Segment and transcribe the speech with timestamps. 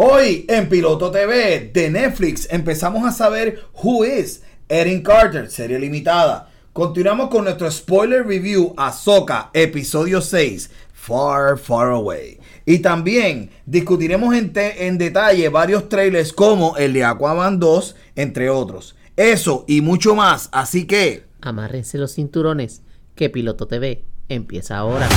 [0.00, 6.48] Hoy en Piloto TV de Netflix empezamos a saber Who is Erin Carter, serie limitada.
[6.72, 12.38] Continuamos con nuestro spoiler review Ahsoka, episodio 6, Far, Far Away.
[12.64, 18.94] Y también discutiremos en, en detalle varios trailers como el de Aquaman 2, entre otros.
[19.16, 21.24] Eso y mucho más, así que...
[21.40, 22.82] Amárrense los cinturones,
[23.16, 25.08] que Piloto TV empieza ahora.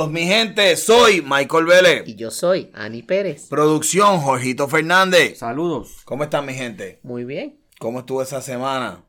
[0.00, 0.76] Saludos, mi gente.
[0.78, 2.08] Soy Michael Vélez.
[2.08, 3.48] Y yo soy Ani Pérez.
[3.50, 5.38] Producción, Jorgito Fernández.
[5.38, 5.98] Saludos.
[6.06, 7.00] ¿Cómo están, mi gente?
[7.02, 7.60] Muy bien.
[7.78, 9.04] ¿Cómo estuvo esa semana?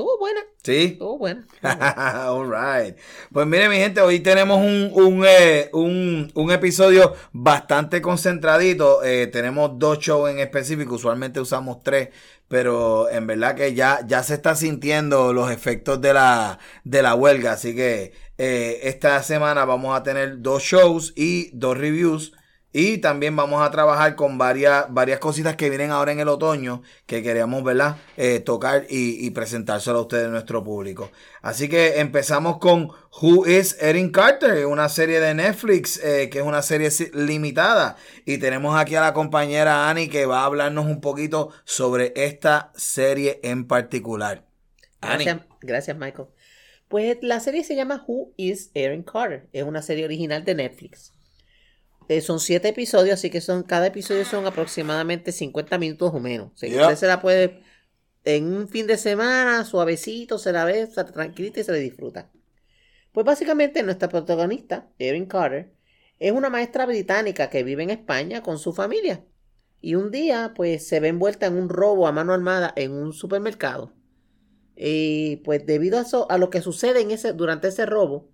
[0.00, 0.40] Estuvo buena.
[0.62, 0.84] ¿Sí?
[0.92, 1.44] Estuvo buena.
[2.30, 2.96] All right.
[3.30, 9.04] Pues mire, mi gente, hoy tenemos un, un, eh, un, un episodio bastante concentradito.
[9.04, 10.94] Eh, tenemos dos shows en específico.
[10.94, 12.08] Usualmente usamos tres.
[12.48, 17.14] Pero en verdad que ya, ya se está sintiendo los efectos de la, de la
[17.14, 17.52] huelga.
[17.52, 22.32] Así que eh, esta semana vamos a tener dos shows y dos reviews.
[22.72, 26.82] Y también vamos a trabajar con varias, varias cositas que vienen ahora en el otoño
[27.06, 27.60] que queríamos.
[28.16, 31.10] Eh, tocar y, y presentárselo a ustedes, nuestro público.
[31.42, 36.44] Así que empezamos con Who is Erin Carter, una serie de Netflix eh, que es
[36.44, 37.96] una serie limitada.
[38.24, 42.72] Y tenemos aquí a la compañera Annie que va a hablarnos un poquito sobre esta
[42.74, 44.46] serie en particular.
[45.00, 46.28] Gracias, gracias Michael.
[46.88, 49.48] Pues la serie se llama Who is Erin Carter.
[49.52, 51.14] Es una serie original de Netflix.
[52.10, 56.50] Eh, son siete episodios, así que son cada episodio son aproximadamente 50 minutos o menos.
[56.52, 56.80] O sea, Yep.
[56.80, 57.62] Usted se la puede
[58.24, 62.28] en un fin de semana, suavecito, se la ve, se tranquilita y se le disfruta.
[63.12, 65.70] Pues básicamente nuestra protagonista, Erin Carter,
[66.18, 69.24] es una maestra británica que vive en España con su familia.
[69.80, 73.12] Y un día, pues, se ve envuelta en un robo a mano armada en un
[73.12, 73.92] supermercado.
[74.74, 78.28] Y pues debido a, eso, a lo que sucede en ese, durante ese robo,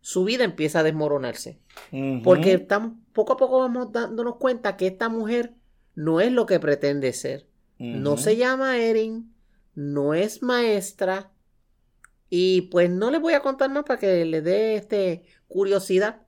[0.00, 1.58] su vida empieza a desmoronarse.
[2.22, 5.54] Porque estamos, poco a poco vamos dándonos cuenta que esta mujer
[5.96, 7.48] no es lo que pretende ser.
[7.90, 9.34] No se llama Erin,
[9.74, 11.32] no es maestra.
[12.28, 16.22] Y pues no les voy a contar más para que les dé este, curiosidad.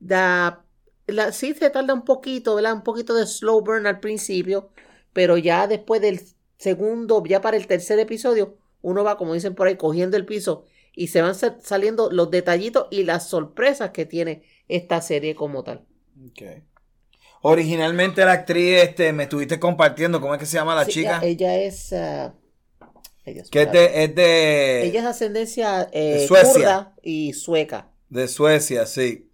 [0.00, 0.64] Da,
[1.06, 2.74] la, sí se tarda un poquito, ¿verdad?
[2.74, 4.70] Un poquito de slow burn al principio,
[5.12, 6.20] pero ya después del
[6.58, 10.66] segundo, ya para el tercer episodio, uno va, como dicen por ahí, cogiendo el piso
[10.94, 15.62] y se van sa- saliendo los detallitos y las sorpresas que tiene esta serie como
[15.64, 15.86] tal.
[16.16, 16.42] Ok.
[17.42, 21.20] Originalmente la actriz, este, me estuviste compartiendo, ¿cómo es que se llama la Sí, chica?
[21.22, 21.94] Ella, ella es...
[23.26, 26.52] Dios que es de, es de, Ella es de ascendencia de eh, Suecia.
[26.52, 27.88] kurda y sueca.
[28.10, 29.30] de Suecia, sí.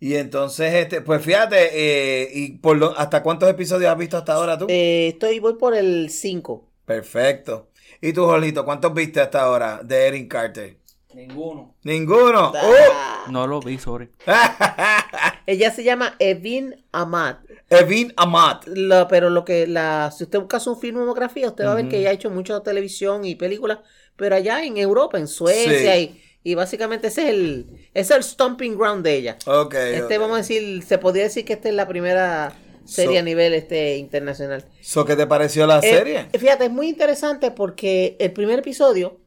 [0.00, 4.34] Y entonces, este, pues fíjate, eh, y por lo, ¿hasta cuántos episodios has visto hasta
[4.34, 4.66] ahora tú?
[4.68, 6.68] Eh, estoy, voy por el 5.
[6.84, 7.70] Perfecto.
[8.00, 10.77] ¿Y tú, Jorgito, cuántos viste hasta ahora de Erin Carter?
[11.14, 11.74] Ninguno.
[11.84, 12.52] Ninguno.
[12.54, 13.26] Ah.
[13.30, 14.10] No lo vi, sorry.
[14.26, 14.30] ¡Uh!
[15.46, 17.40] Ella se llama Evin Amat.
[17.70, 18.66] Evin Amat.
[18.66, 21.98] Lo- pero lo que la, si usted busca su filmografía, usted va a ver que
[22.00, 23.78] ella ha hecho mucha televisión y películas,
[24.16, 26.20] pero allá en Europa, en Suecia, Sí.
[26.44, 29.36] y, y básicamente ese es el, ese es el stomping ground de ella.
[29.46, 29.74] Ok.
[29.74, 32.52] Este, vamos a decir, se podría decir que esta es la primera
[32.84, 34.64] serie So- a nivel este internacional.
[34.82, 36.26] So, ¿Qué te pareció la Eh, serie?
[36.38, 39.18] fíjate, es muy interesante porque el primer episodio,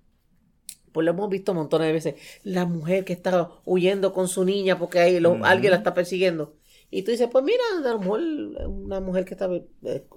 [0.91, 4.77] pues lo hemos visto montones de veces, la mujer que está huyendo con su niña
[4.79, 6.53] porque ahí lo- alguien la está persiguiendo.
[6.89, 8.19] Y tú dices, pues mira, a lo mejor
[8.67, 9.63] una mujer que está eh,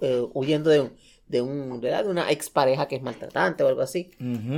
[0.02, 0.92] eh, huyendo de un,
[1.28, 2.04] de un, ¿verdad?
[2.04, 4.10] de una expareja que es maltratante o algo así.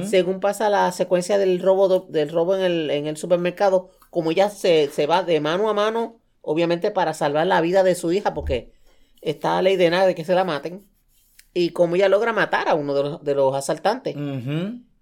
[0.07, 4.31] Según pasa la secuencia del robo do- del robo en el, en el supermercado, como
[4.31, 8.11] ella se, se va de mano a mano, obviamente para salvar la vida de su
[8.13, 8.73] hija, porque
[9.21, 10.87] está la ley de nada de que se la maten.
[11.53, 14.15] Y como ella logra matar a uno de los, de los asaltantes.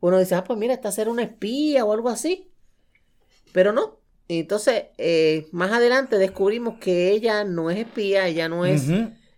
[0.04, 2.50] Uno dice, ah, pues mira, esta será una espía o algo así.
[3.54, 4.00] Pero no.
[4.28, 8.84] Y Entonces, eh, más adelante descubrimos que ella no es espía, ella no es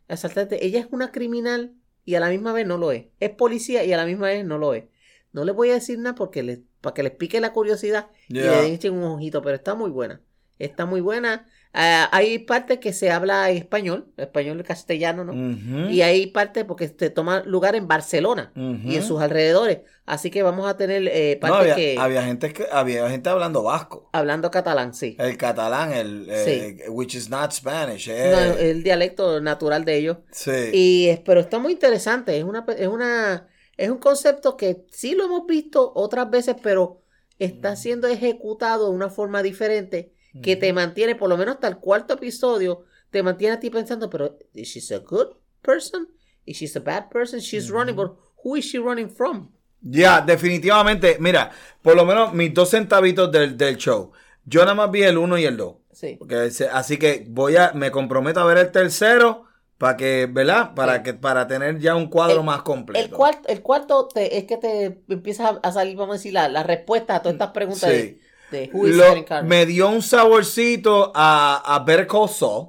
[0.09, 3.07] asaltante, ella es una criminal y a la misma vez no lo es.
[3.21, 4.87] Es policía y a la misma vez no lo es.
[5.31, 8.35] No les voy a decir nada porque les, para que les pique la curiosidad y
[8.35, 10.21] le echen un ojito, pero está muy buena.
[10.59, 11.47] Está muy buena.
[11.73, 15.91] Ah, hay partes que se habla español, español castellano, ¿no?
[15.91, 19.81] Y hay partes porque se toma lugar en Barcelona y en sus alrededores.
[20.07, 23.63] Así que vamos a tener eh, No, había, que había gente que había gente hablando
[23.63, 24.09] vasco.
[24.13, 25.17] hablando catalán, sí.
[25.19, 28.09] El catalán, el eh, which is not Spanish.
[28.09, 28.31] eh.
[28.33, 30.19] No, el dialecto natural de ellos.
[30.31, 30.71] sí.
[30.73, 32.39] Y pero está muy interesante.
[32.39, 37.03] Es una, es una, es un concepto que sí lo hemos visto otras veces, pero
[37.39, 40.13] está siendo ejecutado de una forma diferente
[40.43, 44.11] que te mantiene, por lo menos hasta el cuarto episodio, te mantiene a ti pensando,
[44.11, 45.29] pero ¿is she a good
[45.63, 46.09] person?
[46.45, 47.41] ¿Is she a bad person?
[47.41, 48.13] She's running, but
[48.45, 49.51] who is she running from?
[49.81, 51.51] Ya, definitivamente, mira,
[51.83, 54.13] por lo menos mis dos centavitos del, del show.
[54.45, 55.77] Yo nada más vi el uno y el dos.
[55.93, 56.17] Sí.
[56.19, 59.45] Porque así que voy a, me comprometo a ver el tercero
[59.79, 60.75] para que, ¿verdad?
[60.75, 61.03] Para Sí.
[61.05, 63.05] que, para tener ya un cuadro El- más completo.
[63.05, 66.49] El cuarto, el cuarto te- es que te empieza a salir, vamos a decir, la,
[66.49, 67.97] la respuesta a todas estas preguntas Sí.
[67.97, 72.69] de, de who is Lo- me dio un saborcito a, a Better Call Saul,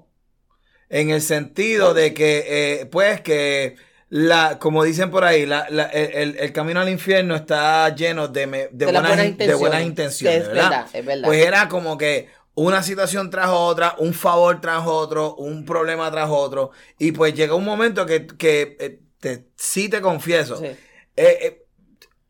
[0.90, 2.46] en el sentido de que,
[2.82, 3.76] eh, pues, que
[4.10, 8.48] la, como dicen por ahí, la- la- el, el- camino al infierno está lleno de,
[8.48, 10.38] me- de, buenas, buenas in- de buenas intenciones.
[10.38, 10.70] intenciones, Es ¿verdad?
[10.70, 11.24] verdad, es verdad.
[11.28, 16.30] Pues era como que una situación tras otra, un favor tras otro, un problema tras
[16.30, 20.66] otro, y pues llega un momento que, que eh, te- sí te confieso, Sí.
[20.66, 20.78] eh,
[21.18, 21.66] eh,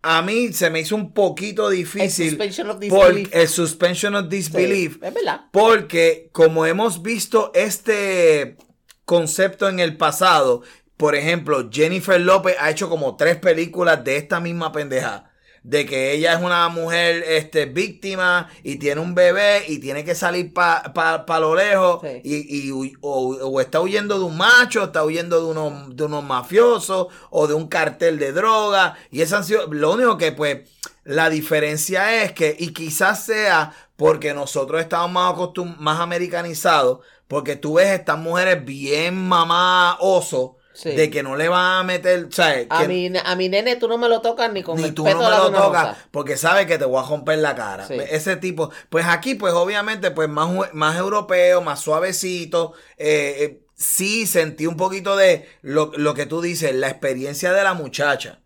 [0.02, 2.82] a mí se me hizo un poquito El difícil suspension of por
[3.14, 3.30] disbelief.
[3.36, 5.42] el suspension of Sí, disbelief, Es verdad.
[5.52, 8.58] porque como hemos visto este
[9.06, 10.62] concepto en el pasado,
[10.98, 15.32] por ejemplo, Jennifer López ha hecho como tres películas de esta misma pendeja.
[15.68, 20.16] De que ella es una mujer este, víctima y tiene un bebé y tiene que
[20.16, 22.22] salir para pa, pa lo lejos Sí.
[22.24, 26.24] y, y o, o está huyendo de un macho, está huyendo de unos, de unos
[26.24, 28.96] mafiosos o de un cartel de droga.
[29.12, 30.70] Y esas han sido, lo único que pues
[31.04, 37.56] la diferencia es que, y quizás sea porque nosotros estamos más acostum más americanizados, porque
[37.58, 40.92] tú ves estas mujeres bien mamá oso, Sí.
[40.92, 42.68] de que no le van a meter, ¿sabes?
[42.70, 44.94] A Que mi, a mi nene tú no me lo tocas ni con ni el
[44.94, 47.56] tú peto no de me lo tocas porque sabe que te voy a romper la
[47.56, 47.88] cara.
[47.88, 47.96] Sí.
[48.12, 52.74] Ese tipo, pues aquí, pues obviamente, pues más, más europeo, más suavecito.
[52.98, 57.64] eh, eh, sí sentí un poquito de lo, lo que tú dices, la experiencia de
[57.64, 58.42] la muchacha.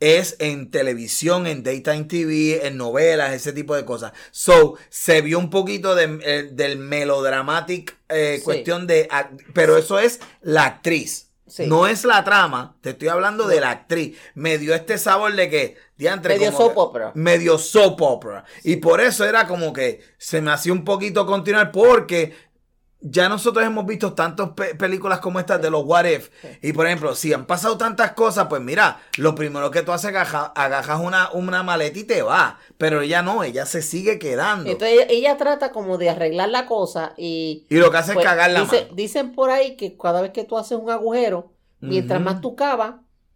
[0.00, 4.12] Es en televisión, en daytime TV, en novelas, ese tipo de cosas.
[4.30, 8.44] So, se vio un poquito de, eh, del melodramatic eh, Sí.
[8.44, 9.08] cuestión de...
[9.08, 11.27] ac- Pero eso es la actriz.
[11.48, 11.66] Sí.
[11.66, 14.18] No es la trama, te estoy hablando de la actriz.
[14.34, 17.12] Me dio este sabor de que, diantre, Medio soap opera.
[17.14, 18.44] Medio soap opera.
[18.64, 22.34] Y por eso era como que se me hacía un poquito continuar porque
[23.00, 26.30] ya nosotros hemos visto tantas pe- películas como estas de los What If.
[26.62, 30.10] Y por ejemplo, si han pasado tantas cosas, pues mira, lo primero que tú haces,
[30.10, 32.58] agaja- agajas una, una maleta y te va.
[32.76, 34.70] Pero ella no, ella se sigue quedando.
[34.70, 37.66] Entonces ella, trata como de arreglar la cosa y...
[37.70, 38.88] y lo que hace pues, es cagar la dice-.
[38.92, 42.94] Dicen por ahí que cada vez que tú haces un agujero, mientras más tú cavas,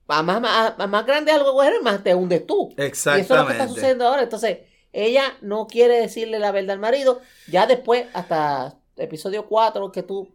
[0.08, 2.74] a más, más, a más grande es el agujero, más te hundes tú.
[2.76, 3.68] Y eso es lo que está Exactamente.
[3.68, 4.22] sucediendo ahora.
[4.22, 4.58] Entonces,
[4.92, 7.20] ella no quiere decirle la verdad al marido.
[7.48, 10.28] Ya después, hasta episodio 4, que tú...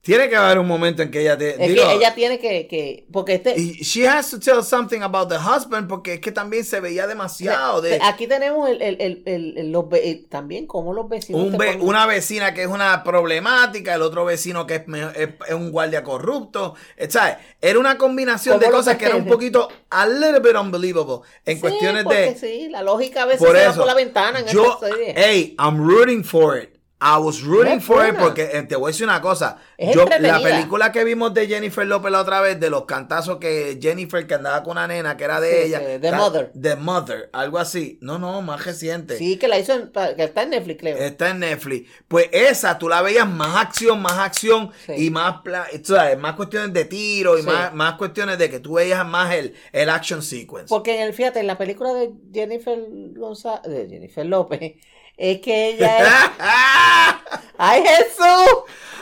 [0.00, 1.52] Tiene que haber un momento en que ella te...
[1.52, 2.66] Es digo, que ella tiene que...
[2.66, 3.54] que porque este...
[3.56, 7.80] She has to tell something about the husband porque es que también se veía demasiado
[7.80, 9.86] de Aquí tenemos el, el, el, el- los
[10.28, 11.40] también como los vecinos.
[11.40, 14.82] un ve- una vecina que es una problemática, el otro vecino que es,
[15.16, 17.36] es- es un guardia corrupto, eh, ¿sabes?
[17.62, 21.20] Era una combinación de ¿Cómo lo cosas que era un poquito a little bit unbelievable
[21.46, 23.86] en Sí, cuestiones porque de Sí, la lógica a veces por se va eso por
[23.86, 24.78] la ventana en yo
[25.16, 26.73] hey, I'm rooting for it.
[27.06, 29.58] I was rooting for it porque eh, te voy a decir una cosa.
[29.78, 33.78] Yo, la película que vimos de Jennifer López la otra vez, de los cantazos que
[33.78, 35.80] Jennifer, que andaba con una nena que era de Sí, ella.
[35.80, 36.52] sí, The ta- Mother.
[36.58, 37.98] The Mother, algo así.
[38.00, 39.18] No, no, más reciente.
[39.18, 40.96] Sí, que la hizo en, que está en Netflix, creo.
[40.96, 41.90] Está en Netflix.
[42.08, 44.92] Pues esa, tú la veías más acción, más acción Sí.
[45.06, 45.42] y más,
[45.82, 49.52] sabes, más cuestiones de tiro y más, más cuestiones de que tú veías más el,
[49.72, 50.68] el action sequence.
[50.70, 52.78] Porque en el, fíjate, en la película de Jennifer
[53.14, 54.72] González, de Jennifer López,
[55.16, 56.08] es que ella es.
[57.58, 58.54] ¡Ay, Jesús!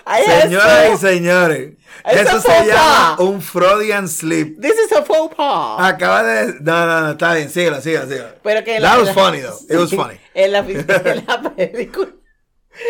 [0.05, 1.01] ¡Ay, Señoras y Jesús!
[1.01, 1.73] señores,
[2.05, 4.61] Eso se llama un Freudian slip.
[4.61, 5.77] This is a faux pas.
[5.89, 6.55] Acaba de.
[6.61, 8.29] No, no, no, está bien, síguelo, síguelo, síguelo.
[8.43, 9.59] Pero que That la- was funny, though.
[9.69, 10.19] It was funny.
[10.35, 12.09] En la, en la película.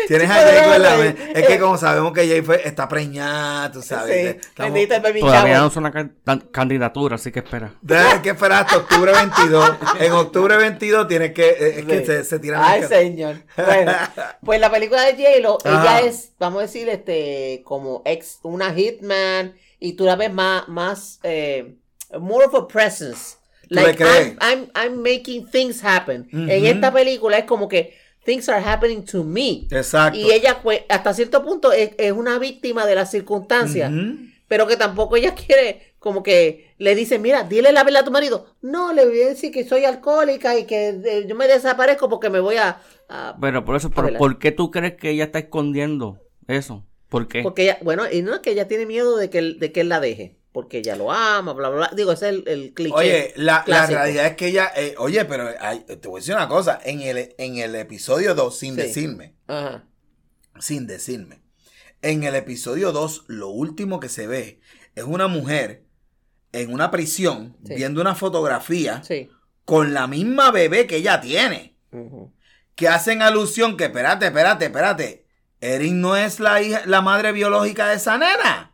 [0.07, 1.05] Tienes a Jay con la.
[1.05, 4.13] Es que como sabemos que Jay fue, está preñada, tú sabes.
[4.33, 6.15] Sí, estamos- bendito el baby Todavía no es una can-
[6.51, 7.73] candidatura, así que espera.
[7.85, 9.71] Tienes que esperar hasta octubre 22.
[9.99, 11.49] En octubre 22 tienes que.
[11.49, 12.05] eh, Es que Sí.
[12.05, 13.35] se, se tiran Ay, las- señor.
[13.57, 13.91] Bueno,
[14.43, 19.53] pues la película de J-Lo, ella es, vamos a decir, este, como ex, una hitman,
[19.79, 21.75] y tú la ves más, más, eh,
[22.19, 23.35] more of a presence.
[23.67, 24.27] ¿Tú le Like, crees?
[24.27, 26.27] I'm, I'm, I'm making things happen.
[26.31, 29.67] En esta película es como que things are happening to me.
[29.71, 30.17] Exacto.
[30.17, 33.91] Y ella, pues, hasta cierto punto es, es una víctima de las circunstancias,
[34.47, 38.11] pero que tampoco ella quiere, como que le dice, mira, dile la verdad a tu
[38.11, 38.55] marido.
[38.61, 42.29] No, le voy a decir que soy alcohólica y que eh, yo me desaparezco porque
[42.29, 42.79] me voy a...
[43.09, 44.19] a- Pero por eso, ¿por, Adelante.
[44.19, 46.85] ¿por qué tú crees que ella está escondiendo eso?
[47.09, 47.43] ¿Por qué?
[47.43, 49.81] porque ella, bueno, y no es que ella tiene miedo de que, él- de que
[49.81, 51.91] él la deje, porque ella lo ama, bla, bla, bla.
[51.95, 52.95] Digo, ese es el, el cliché.
[52.95, 54.71] Oye, la, la realidad es que ella.
[54.75, 56.79] eh, oye, pero hay- te voy a decir una cosa.
[56.85, 58.81] En el, en el episodio 2, sin Sí.
[58.81, 59.83] decirme, Ajá.
[60.59, 61.41] sin decirme.
[62.01, 64.59] En el episodio 2, lo último que se ve
[64.95, 65.83] es una mujer
[66.51, 67.73] en una prisión Sí.
[67.75, 69.29] viendo una fotografía Sí.
[69.65, 71.75] con la misma bebé que ella tiene.
[71.91, 72.31] Ujú.
[72.75, 75.25] Que hacen alusión que, espérate, espérate, espérate.
[75.61, 78.72] Erin no es la hija, la madre biológica de esa nena.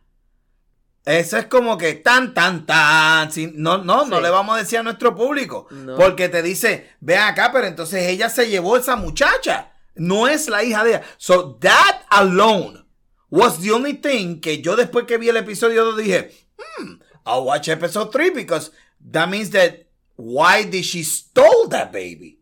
[1.04, 3.32] Eso es como que tan, tan, tan.
[3.32, 5.66] sin- no, no, no le vamos a decir a nuestro público.
[5.70, 5.96] No.
[5.96, 9.72] Porque te dice, ve acá, pero entonces ella se llevó esa muchacha.
[9.94, 11.02] No es la hija de ella.
[11.16, 12.84] So that alone
[13.30, 17.44] was the only thing que yo después que vi el episodio 2 dije, hmm, I'll
[17.44, 18.70] watch episode 3 because
[19.12, 22.40] that means that why did she stole that baby?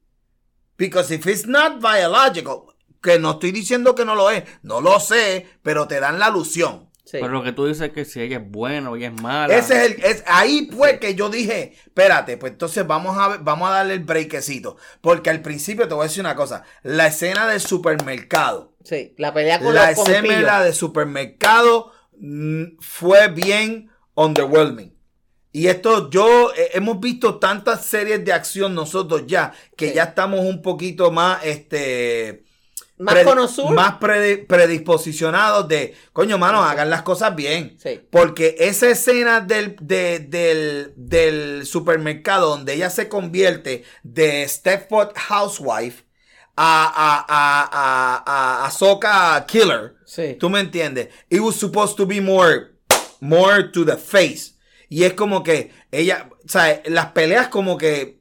[0.76, 4.98] Because if it's not biological, que no estoy diciendo que no lo es, no lo
[5.00, 6.87] sé, pero te dan la alusión.
[7.10, 7.16] Sí.
[7.22, 9.56] Pero lo que tú dices es que si ella es buena o ella es mala.
[9.56, 13.40] Ese es el, es, ahí fue que yo dije, espérate, pues entonces vamos a ver-
[13.40, 14.76] vamos a darle el breakcito.
[15.00, 19.32] Porque al principio te voy a decir una cosa, la escena del supermercado, Sí, la
[19.32, 24.94] pelea con la los escena de supermercado mm, fue bien underwhelming.
[25.50, 29.94] Y esto, yo, eh, hemos visto tantas series de acción nosotros ya, que Sí.
[29.94, 32.44] ya estamos un poquito más, este...
[32.98, 33.24] Más predi-
[33.74, 37.76] más predi- predisposicionados de, coño, mano, hagan las cosas bien.
[37.82, 38.00] Sí.
[38.10, 46.04] Porque esa escena del, de- del, del supermercado donde ella se convierte de Stepford Housewife
[46.56, 49.94] a, a, a, a, a Ahsoka Killer.
[50.04, 50.36] Sí.
[50.40, 51.08] ¿Tú me entiendes?
[51.28, 52.72] It was supposed to be more,
[53.20, 54.54] more to the face.
[54.88, 58.17] Y es como que ella, o sea, las peleas como que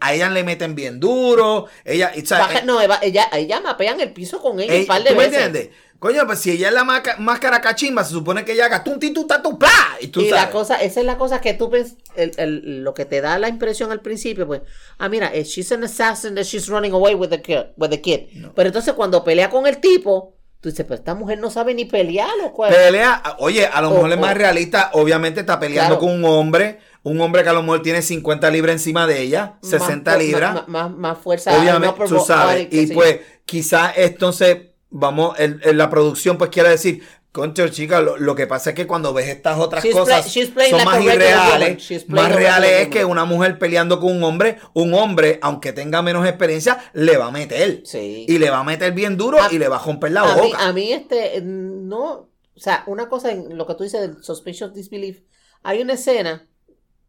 [0.00, 1.66] a ella le meten bien duro.
[1.84, 5.02] Ella, Baja- eh, no, ella, ella, ella mapean el piso con ella Ey, un par
[5.02, 5.70] de ¿Tú me entiendes?
[5.98, 6.84] Coño, pues si ella es la
[7.18, 9.68] máscara cachimba, se supone que ella haga tum ti tu ta tu pla.
[10.00, 10.44] Y tú y sabes.
[10.46, 13.38] la cosa, esa es la cosa que tú ves, el, el- lo que te da
[13.38, 14.62] la impresión al principio, pues,
[14.96, 17.64] ah, mira, eh, she's an assassin that she's running away with the kid.
[17.76, 18.20] With the kid.
[18.54, 21.84] Pero entonces cuando pelea con el tipo, tú dices, pues esta mujer no sabe ni
[21.84, 22.72] pelear, o cuál.
[22.74, 24.90] Pelea, oye, a lo O- mejor es más realista.
[24.94, 26.00] Obviamente está peleando Claro.
[26.00, 26.78] con un hombre.
[27.02, 30.54] Un hombre que a lo mejor tiene 50 libras encima de ella, 60 Más- libras.
[30.54, 31.58] Más, más, más fuerza.
[31.58, 32.68] Obviamente, tú sabes.
[32.70, 32.94] Y yo.
[32.94, 34.58] pues, quizás entonces,
[34.90, 37.02] vamos, el- el- la producción pues quiere decir,
[37.32, 40.70] concho, chica, lo, lo que pasa es que cuando ves estas otras She's cosas play-
[40.70, 42.04] son más irreales.
[42.08, 46.26] Más reales es que una mujer peleando con un hombre, un hombre, aunque tenga menos
[46.26, 47.82] experiencia, le va a meter.
[47.84, 48.26] Sí.
[48.28, 50.34] Y le va a meter bien duro A- y le va a romper la a
[50.34, 50.58] mí, boca.
[50.66, 52.28] a mí, este, no, o
[52.60, 55.20] sea, una cosa en lo que tú dices del suspicious disbelief,
[55.62, 56.46] hay una escena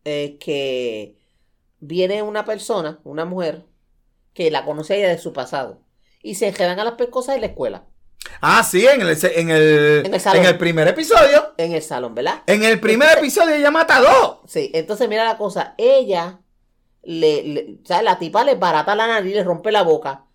[0.05, 1.15] eh, que
[1.79, 3.63] viene una persona, una mujer,
[4.33, 5.79] que la conoce ella de su pasado,
[6.23, 7.85] y se quedan a las pescosas en la escuela,
[8.39, 10.43] Ah, sí, en el, en el, En el salón.
[10.43, 11.53] en el primer episodio.
[11.57, 12.43] en el salón, ¿verdad?
[12.45, 14.37] En el primer episodio ella mata a dos.
[14.47, 16.39] Sí, entonces mira la cosa, ella,
[17.03, 20.25] le, le- la tipa le barata la nariz, le rompe la boca,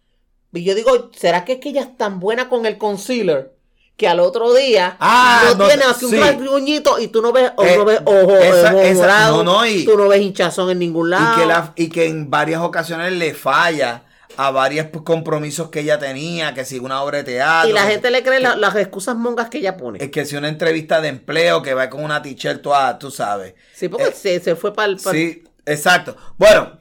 [0.53, 3.56] y yo digo, ¿será que es que ella es tan buena con el concealer?
[3.97, 6.19] Que al otro día Ah, no, no, tiene así un sí.
[6.19, 9.53] rasguñito y tú no ves, o Eh, no ves ojo, esa- ojo esa- morado, no,
[9.61, 11.35] no, y- tú no ves hinchazón en ningún lado.
[11.35, 14.03] Y que, la- y que en varias ocasiones le falla
[14.37, 17.71] a varios compromisos que ella tenía, que si una obra de teatro.
[17.71, 19.99] Y la gente le cree la- las excusas mongas que ella pone.
[20.05, 23.55] Es que si una entrevista de empleo que va con una t-shirt toda, tú sabes.
[23.73, 25.01] sí, porque eh, se, se fue para el...
[25.01, 26.15] Sí, exacto.
[26.37, 26.73] Bueno,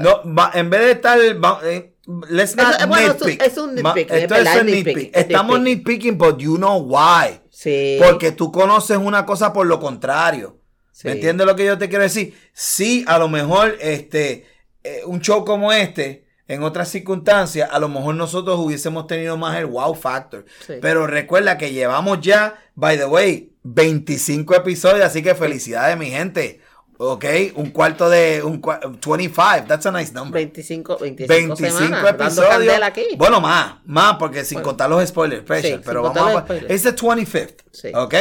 [0.00, 1.18] no, va- en vez de estar...
[1.44, 1.91] va- eh,
[2.28, 3.42] let's not bueno, nitpick.
[3.42, 4.86] es un nitpick, Ma- es esto es es nitpick.
[4.86, 5.86] nitpick, es Estamos nitpick.
[5.88, 7.40] nitpicking, but you know why.
[7.50, 7.98] Sí.
[8.02, 10.58] Porque tú conoces una cosa por lo contrario.
[10.92, 11.08] Sí.
[11.08, 12.34] ¿Me entiendes lo que yo te quiero decir?
[12.52, 14.46] Sí, a lo mejor este,
[14.84, 19.56] eh, un show como este, en otras circunstancias, a lo mejor nosotros hubiésemos tenido más
[19.58, 20.44] el wow factor.
[20.66, 20.74] Sí.
[20.82, 26.60] Pero recuerda que llevamos ya, by the way, 25 episodios, así que felicidades, mi gente.
[27.04, 27.24] Ok,
[27.56, 30.40] un cuarto de un cua- 25, that's a nice number.
[30.40, 32.82] 25, 25, 25 semanas, dando episodios.
[32.82, 33.02] aquí.
[33.16, 34.68] Bueno, más, más, porque sin Bueno.
[34.68, 36.16] contar los spoilers, pressure, Sí, pero vamos
[36.48, 36.54] a.
[36.68, 37.88] Es el 25th, Sí.
[37.92, 38.14] ¿ok?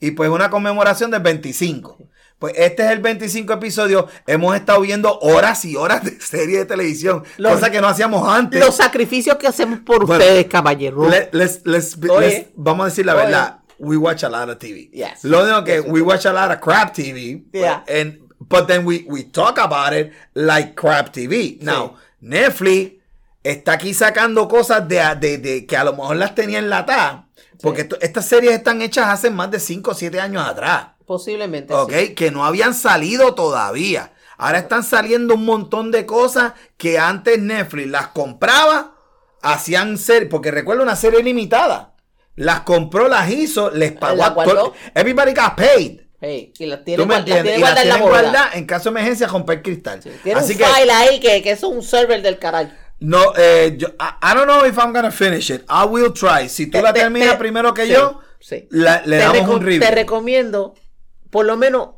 [0.00, 1.96] Y pues una conmemoración del 25.
[2.38, 4.06] Pues este es el 25 episodio.
[4.26, 8.28] Hemos estado viendo horas y horas de serie de televisión, Los- cosa que no hacíamos
[8.28, 8.60] antes.
[8.60, 11.10] Los sacrificios que hacemos por Bueno, ustedes, caballeros.
[12.56, 13.24] Vamos a decir la Oye.
[13.24, 13.58] verdad.
[13.78, 14.90] We watch a lot of TV.
[14.92, 15.24] Yes.
[15.24, 17.44] Lo único que we watch a lot of crap TV.
[17.52, 17.84] Yeah.
[17.88, 21.58] And, but then we, we talk about it like crap TV.
[21.62, 22.94] Now, Netflix
[23.44, 27.24] está aquí sacando cosas de, de, de- que a lo mejor las tenía enlatadas.
[27.62, 30.88] Porque estas series están hechas hace más de 5 o 7 años atrás.
[31.06, 31.72] Posiblemente.
[31.74, 31.92] ¿Ok?
[31.92, 32.14] sí.
[32.14, 34.12] Que no habían salido todavía.
[34.36, 38.94] Ahora están saliendo un montón de cosas que antes Netflix las compraba,
[39.42, 41.94] hacían ser, porque recuerdo una serie limitada.
[42.38, 44.52] Las compró, las hizo, les pagó ¿La a guardó?
[44.54, 46.00] todo- Everybody got paid.
[46.20, 47.44] Hey, y las tiene, ¿Tú me las entiendes?
[47.44, 50.00] tiene Y las guardadas en la caso de emergencia romper cristal.
[50.00, 52.72] Tiene Así un que file ahí que, que es un server del carajo.
[53.00, 55.62] No, eh, yo, I, I don't know if I'm gonna finish it.
[55.70, 56.48] I will try.
[56.48, 58.66] Si tú la Te- terminas te- primero que sí, yo, sí.
[58.70, 59.80] la- le te, damos un review.
[59.80, 60.74] te recomiendo,
[61.30, 61.90] por lo menos,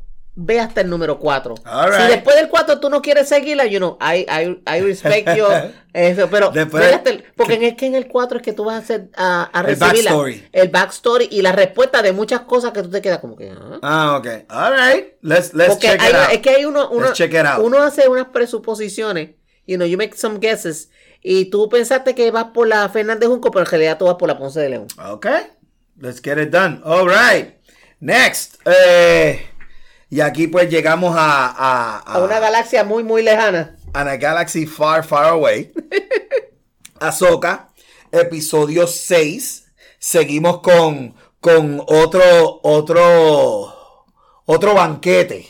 [0.42, 1.54] ve hasta el número 4.
[1.66, 5.28] All Si después del 4 tú no quieres seguirla, you know, I, I, I respect
[5.37, 5.44] you,
[5.92, 8.52] eso, pero Después- ve hasta el- porque en- es que en el 4 es que
[8.54, 10.49] tú vas a hacer a, a El la- backstory.
[10.52, 13.78] el backstory y la respuesta de muchas cosas que tú te quedas como que ah.
[13.82, 14.26] Ah, ok.
[14.49, 15.06] All right.
[15.23, 16.32] Let's, let's Porque check hay- it out.
[16.32, 17.62] es que hay uno, uno, Let's check it out.
[17.62, 19.30] uno hace unas presuposiciones,
[19.66, 20.90] you know, you make some guesses,
[21.23, 24.26] y tú pensaste que vas por la Fernández Junco, pero en realidad tú vas por
[24.28, 24.87] la Ponce de León.
[25.11, 25.26] Ok.
[26.00, 26.80] Let's get it done.
[26.82, 27.56] All right.
[28.00, 28.54] Next.
[28.64, 29.50] Eh,
[30.11, 33.76] y aquí pues llegamos a, a, A una galaxia muy, muy lejana.
[33.95, 35.73] a a galaxy far, far away.
[37.00, 37.69] Ahsoka,
[38.12, 39.64] episodio 6.
[39.99, 43.75] Seguimos con, con otro, otro,
[44.47, 45.47] otro banquete.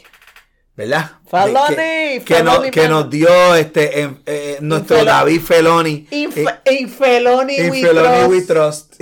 [0.77, 1.11] ¿Verdad?
[1.29, 6.07] Faloni, que, que, nos, que nos dio este em- eh, nuestro David Feloni.
[6.11, 8.29] Inf- Infeloni In we trust.
[8.31, 9.01] we trust.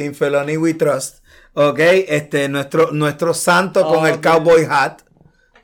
[0.58, 1.18] We trust.
[1.54, 5.02] Ok, este, nuestro, nuestro santo con Oh, el cowboy hat.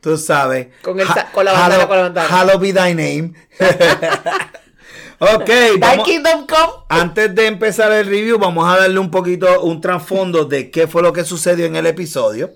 [0.05, 0.67] Tú sabes.
[0.83, 2.29] Con el Ha- con la bandana, Hallow- con la bandana.
[2.29, 3.33] Hallowed be thy name.
[5.19, 6.73] ok, vamos, Kingdom Come.
[6.89, 11.03] antes de empezar el review, vamos a darle un poquito, un trasfondo de qué fue
[11.03, 12.51] lo que sucedió en el episodio.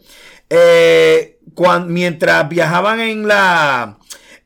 [0.50, 3.97] Eh, cuan- mientras viajaban en la,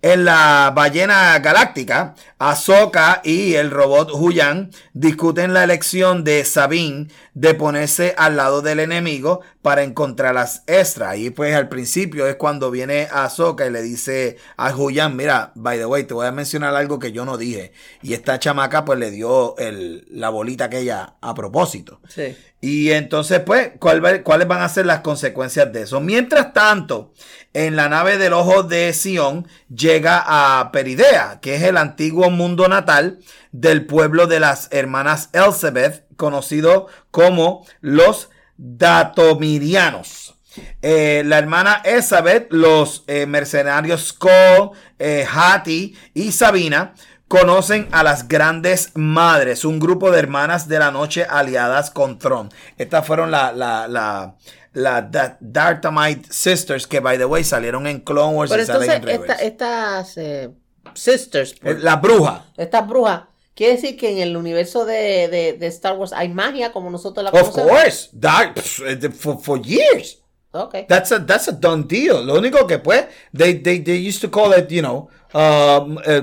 [0.02, 7.54] en la ballena galáctica, Ahsoka y el robot Huyan discuten la elección de Sabine de
[7.54, 11.16] ponerse al lado del enemigo para encontrar las extras.
[11.18, 15.78] Y pues al principio es cuando viene Ahsoka y le dice a Huyan, mira, by
[15.78, 17.72] the way, te voy a mencionar algo que yo no dije.
[18.02, 22.00] Y esta chamaca pues le dio el- la bolita aquella a propósito.
[22.08, 22.36] Sí.
[22.64, 26.00] Y entonces, pues, ¿cuál va- ¿cuáles van a ser las consecuencias de eso?
[26.00, 27.12] Mientras tanto,
[27.52, 32.68] en la nave del ojo de Sion llega a Peridea, que es el antiguo mundo
[32.68, 33.18] natal
[33.50, 40.36] del pueblo de las hermanas Elizabeth, conocido como los Datomirianos.
[40.82, 46.94] Eh, la hermana Elizabeth, los eh, mercenarios Skull, eh, Hattie y Sabina
[47.32, 52.50] conocen a las grandes madres, un grupo de hermanas de la noche aliadas con Tron.
[52.76, 54.36] Estas fueron la, la, la,
[54.74, 58.90] la Da- Dartamite Sisters, que by the way salieron en Clone Wars Pero y salen
[58.90, 60.50] entonces, en esta- estas eh,
[60.92, 62.44] sisters, Eh, La bruja.
[62.58, 63.22] estas brujas,
[63.54, 67.24] quiere decir que en el universo de, de- de Star Wars hay magia como nosotros
[67.24, 67.70] la Of conocemos.
[67.80, 68.08] course.
[68.12, 70.18] Dark, eh, for, for years.
[70.50, 70.74] Ok.
[70.86, 72.26] That's a, that's a done deal.
[72.26, 76.22] Lo único que pues, they, they, they used to call it, you know, um, eh,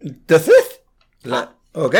[0.00, 0.80] fifth.
[1.22, 1.96] La- ¿Ok?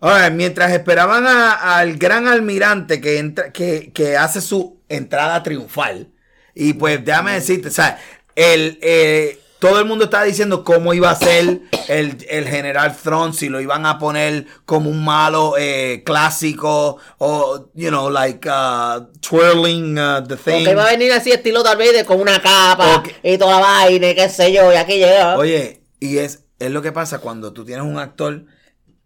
[0.00, 6.08] Ahora, mientras esperaban a- al gran almirante que, entra, que, que hace su entrada triunfal,
[6.54, 7.98] y pues déjame decirte, o sea,
[8.36, 13.32] el, eh, todo el mundo estaba diciendo cómo iba a ser el, el general Thrawn,
[13.32, 19.06] si lo iban a poner como un malo eh, clásico, o, you know, like uh,
[19.20, 20.52] twirling uh, the thing.
[20.64, 23.08] Porque va a venir así estilo Darth Vader con una capa Ok.
[23.22, 25.36] y toda la vaina y qué sé yo, y aquí llega.
[25.36, 28.46] Oye, y es, es lo que pasa cuando tú tienes un actor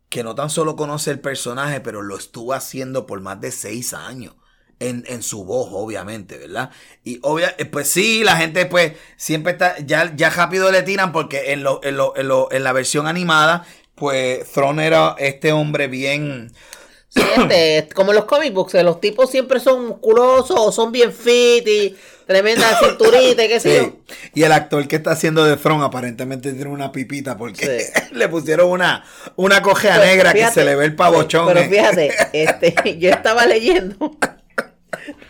[0.08, 3.94] que no tan solo conoce el personaje, pero lo estuvo haciendo por más de seis
[3.94, 4.34] años.
[4.80, 6.70] En, en su voz, obviamente, ¿verdad?
[7.02, 11.10] Y obvia, eh, pues sí, la gente pues siempre está, ya, ya rápido le tiran
[11.12, 15.52] porque en, lo, en, lo, en, lo- en la versión animada, pues Thron era este
[15.52, 16.52] hombre bien...
[17.08, 21.12] Sí, este, como los comic books, que los tipos siempre son musculosos o son bien
[21.12, 21.96] fit y
[22.28, 23.86] tremenda cinturita y qué sé Sí.
[23.86, 24.14] yo.
[24.34, 28.70] Y el actor que está haciendo de Thron aparentemente tiene una pipita porque le pusieron
[28.70, 29.02] una,
[29.34, 31.46] una cojea Pues, negra que se le ve el pavochón.
[31.48, 31.68] Pero eh.
[31.68, 33.96] fíjate, este, yo estaba leyendo.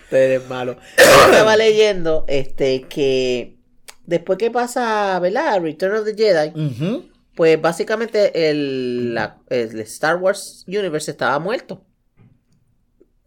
[0.05, 0.77] Usted eres malo.
[0.99, 3.57] Yo estaba leyendo este que
[4.05, 5.61] después que pasa, ¿verdad?
[5.63, 6.53] Return of the Jedi,
[7.37, 11.85] pues básicamente el, la- el Star Wars Universe estaba muerto.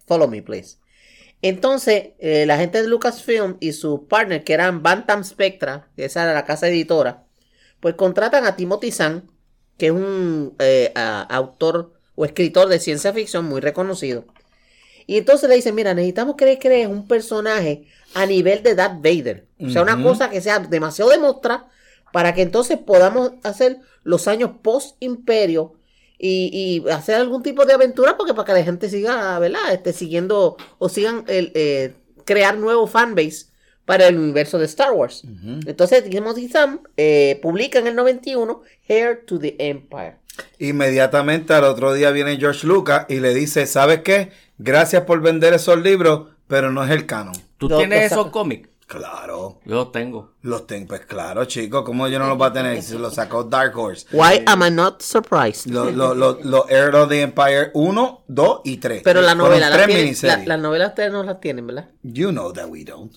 [0.08, 0.78] Follow me, please.
[1.42, 6.24] Entonces, eh, la gente de Lucasfilm y sus partners, que eran Bantam Spectra, que esa
[6.24, 7.24] era la casa editora,
[7.80, 9.30] pues contratan a Timothy Zahn,
[9.78, 14.26] que es un eh, a- autor o escritor de ciencia ficción muy reconocido.
[15.08, 19.02] Y entonces le dicen, mira, necesitamos que le crees un personaje a nivel de Darth
[19.02, 19.48] Vader.
[19.60, 21.70] O sea, una cosa que sea demasiado demostrada
[22.14, 25.74] para que entonces podamos hacer los años post-imperio
[26.24, 29.74] y, y hacer algún tipo de aventura porque para que la gente siga, ¿verdad?
[29.74, 33.48] Este, siguiendo o sigan el, eh, crear nuevo fanbase
[33.86, 35.24] para el universo de Star Wars.
[35.66, 40.18] Entonces, Timothy Sam eh, publica en el 91 Heir to the Empire.
[40.60, 44.30] Inmediatamente al otro día viene George Lucas y le dice, ¿sabes qué?
[44.60, 47.34] Gracias por vender esos libros, pero no es el canon.
[47.58, 48.70] ¿Tú tienes esos cómics?
[48.92, 49.60] Claro.
[49.64, 50.34] Yo los tengo.
[50.42, 51.84] Los tengo, pues claro, chicos.
[51.86, 52.82] ¿Cómo yo no los voy a tener?
[52.84, 54.06] Se los sacó Dark Horse.
[54.12, 55.68] Why am I not surprised?
[55.72, 59.02] Los lo, lo, lo Heir of the Empire 1, 2 y 3.
[59.04, 61.90] Pero la novela, la tres tienen- la, la novela ustedes no la tienen, ¿verdad?
[62.04, 63.16] You know that we don't.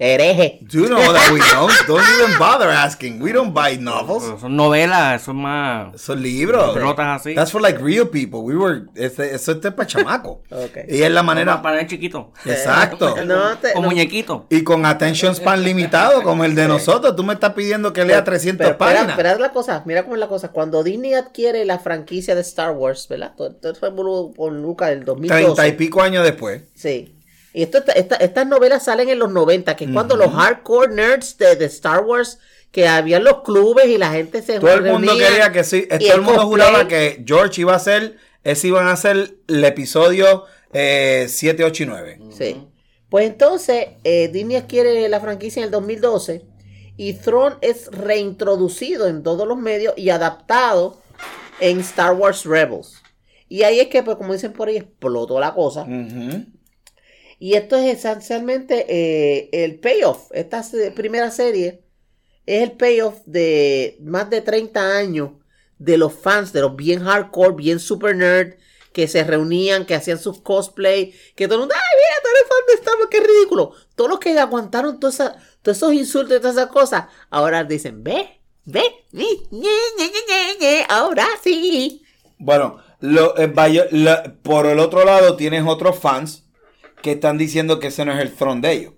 [0.00, 0.60] Hereje.
[0.70, 1.72] You know that we don't.
[1.88, 3.20] Don't even bother asking.
[3.20, 4.22] We don't buy novels.
[4.24, 6.00] Pero son novelas, es más.
[6.00, 6.72] Son libros.
[6.72, 7.34] Pelotas así.
[7.34, 8.40] That's for like real people.
[8.40, 10.42] We were, este, eso es para chamaco.
[10.50, 10.78] Ok.
[10.88, 11.60] Y es la manera.
[11.62, 12.32] Para el chiquito.
[12.44, 13.16] Exacto.
[13.28, 13.88] No, te- Con no.
[13.88, 14.46] muñequito.
[14.50, 17.16] Y con attention span limitado, como el de nosotros.
[17.16, 19.10] Tú me estás pidiendo que lea 300 Pero espera, páginas.
[19.18, 20.48] espera la cosa, mira cómo es la cosa.
[20.52, 23.32] Cuando Disney adquiere la franquicia de Star Wars, ¿verdad?
[23.36, 25.42] Todo todo fue por Lucas del 2012.
[25.42, 26.62] Treinta y pico años después.
[26.74, 27.14] Sí.
[27.54, 31.36] Y esto, esta- estas novelas salen en los 90, que es cuando los hardcore nerds
[31.38, 32.38] de, de Star Wars,
[32.70, 35.86] que había los clubes y la gente se Todo el mundo quería que sí.
[35.90, 38.16] eh, Todo el mundo juraba que George iba a ser.
[38.44, 42.20] Ese iban a ser el episodio eh, 7, 8 y 9.
[42.36, 42.62] Sí.
[43.08, 46.42] Pues entonces, eh, Disney adquiere la franquicia en el 2012
[46.98, 51.00] y Throne es reintroducido en todos los medios y adaptado
[51.60, 53.02] en Star Wars Rebels.
[53.48, 55.86] Y ahí es que, pues como dicen por ahí, explotó la cosa.
[57.38, 60.30] Y esto es esencialmente eh, el payoff.
[60.32, 61.82] Esta primera serie
[62.46, 65.30] es el payoff de más de 30 años
[65.78, 68.54] de los fans, de los bien hardcore, bien super nerd,
[68.92, 72.48] que se reunían, que hacían sus cosplay, que todo el mundo, ay, mira, tú eres
[72.48, 73.72] fan de Star Wars, qué ridículo.
[73.94, 75.20] Todos los que aguantaron todos
[75.64, 78.82] esos insultos y todas esas cosas, ahora dicen, ve, ve,
[80.88, 82.02] ahora sí.
[82.38, 83.52] Bueno, lo, eh,
[83.92, 86.47] la- por el otro lado tienes otros fans
[87.02, 88.92] que están diciendo que ese no es el throne de ellos.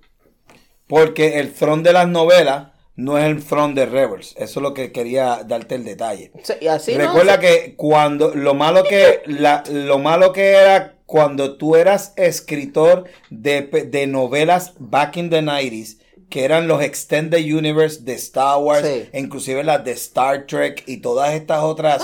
[0.86, 4.34] Porque el throne de las novelas no es el throne de Rebels.
[4.36, 6.32] Eso es lo que quería darte el detalle.
[6.42, 10.96] Sí, y así no, Recuerda que cuando lo malo que la- lo malo que era
[11.06, 17.40] cuando tú eras escritor de, de novelas back in the 90s que eran los extended
[17.52, 19.08] universe de Star Wars, Sí.
[19.12, 22.00] e inclusive las de Star Trek y todas estas otras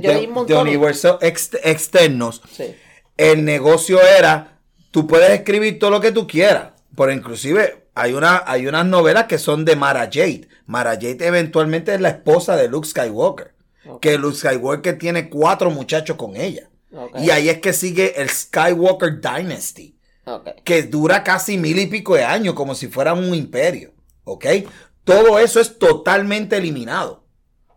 [0.00, 2.42] yo de, de universos ex- externos.
[2.50, 2.74] Sí.
[3.16, 4.59] El negocio era,
[4.90, 9.24] tú puedes escribir todo lo que tú quieras, pero inclusive hay, una, hay unas novelas
[9.24, 10.48] que son de Mara Jade.
[10.66, 13.54] Mara Jade eventualmente es la esposa de Luke Skywalker.
[14.00, 16.70] Que Luke Skywalker tiene cuatro muchachos con ella.
[17.18, 19.96] Y ahí es que sigue el Skywalker Dynasty,
[20.64, 23.92] que dura casi mil y pico de años, como si fuera un imperio.
[24.24, 24.46] ¿Ok?
[25.04, 27.24] Todo eso es totalmente eliminado.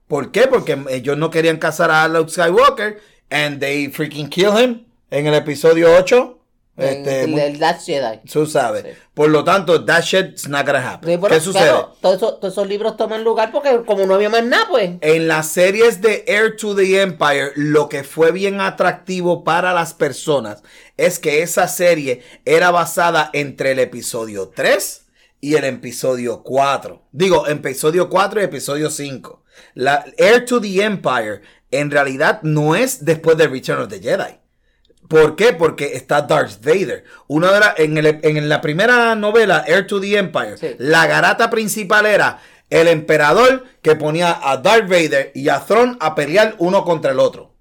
[0.07, 0.47] ¿Por qué?
[0.47, 2.99] Porque ellos no querían casar a Luke Skywalker
[3.29, 6.39] and they freaking kill him en el episodio 8.
[6.75, 8.21] Este, el, Last Jedi.
[8.31, 8.83] tú sabes.
[8.83, 8.89] Sí.
[9.13, 11.07] Por lo tanto, that shit's not gonna happen.
[11.07, 11.65] Sí, bueno, ¿Qué sucede?
[11.65, 14.91] claro, todos esos, libros toman lugar porque como no había más nada, pues.
[15.01, 19.93] En las series de Heir to the Empire, lo que fue bien atractivo para las
[19.93, 20.63] personas
[20.97, 25.05] es que esa serie era basada entre el episodio 3
[25.41, 27.03] y el episodio 4.
[27.11, 29.43] Digo, episodio 4 y episodio 5.
[29.75, 34.42] La Heir to the Empire en realidad no es después de Return of the Jedi.
[35.21, 35.53] ¿Por qué?
[35.53, 37.03] Porque está Darth Vader.
[37.27, 40.67] Una de la- en, el- en la primera novela, Heir to the Empire, Sí.
[40.79, 46.15] la garata principal era el emperador que ponía a Darth Vader y a Thrawn a
[46.15, 47.53] pelear uno contra el otro.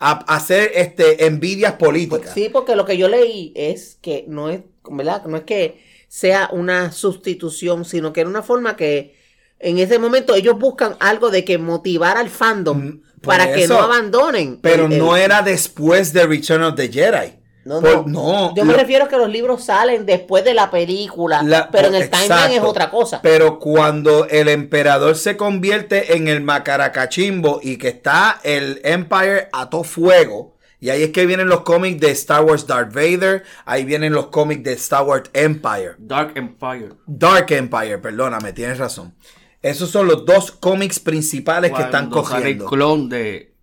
[0.00, 2.20] A, a hacer este, envidias políticas.
[2.22, 5.24] Pues sí, porque lo que yo leí es que no es, ¿verdad?
[5.26, 9.14] No es que sea una sustitución, sino que era una forma que
[9.60, 14.58] en ese momento ellos buscan algo de que motivar al fandom Para que no abandonen.
[14.60, 17.34] Pero el- el- no era después de Return of the Jedi.
[17.64, 18.50] No, Por- no.
[18.50, 21.70] no, Yo me lo- refiero a que los libros salen después de la película, La-
[21.70, 23.22] pero en el timeline es otra cosa.
[23.22, 29.70] Pero cuando el emperador se convierte en el macaracachimbo y que está el Empire a
[29.70, 33.84] todo fuego, y ahí es que vienen los cómics de Star Wars Darth Vader, ahí
[33.86, 35.94] vienen los cómics de Star Wars Empire.
[35.96, 36.90] Dark Empire.
[37.06, 39.14] Dark Empire, perdóname, tienes razón.
[39.64, 42.66] Esos son los dos cómics principales que están sale el cogiendo.
[42.66, 43.54] clon de,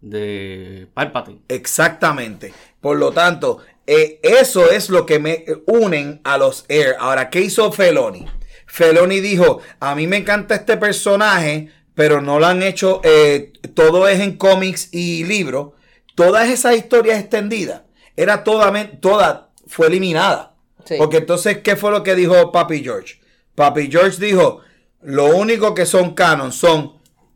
[0.00, 1.40] de Palpatine.
[1.48, 2.54] Exactamente.
[2.80, 6.94] Por lo tanto, eh, eso es lo que me unen a los Air.
[7.00, 8.24] Ahora, ¿qué hizo Feloni?
[8.66, 14.06] Feloni dijo, a mí me encanta este personaje, pero no lo han hecho, eh, todo
[14.06, 15.72] es en cómics y libros.
[16.14, 17.82] Todas esas historias extendidas,
[18.16, 20.54] era toda, toda fue eliminada.
[20.84, 20.94] Sí.
[20.96, 23.20] Porque entonces, ¿qué fue lo que dijo Papi George?
[23.56, 24.60] Papi George dijo,
[25.04, 26.94] lo único que son canon son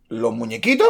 [0.09, 0.88] los muñequitos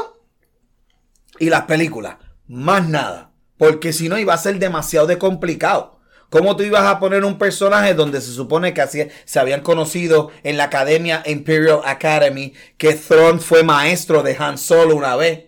[1.41, 2.19] y las películas.
[2.47, 3.33] Más nada.
[3.57, 5.99] Porque si no iba a ser demasiado de complicado.
[6.31, 10.57] ¿Cómo tú ibas a poner un personaje donde se supone que se habían conocido en
[10.57, 15.47] la academia Imperial Academy, que Thrawn fue maestro de Han Solo una vez?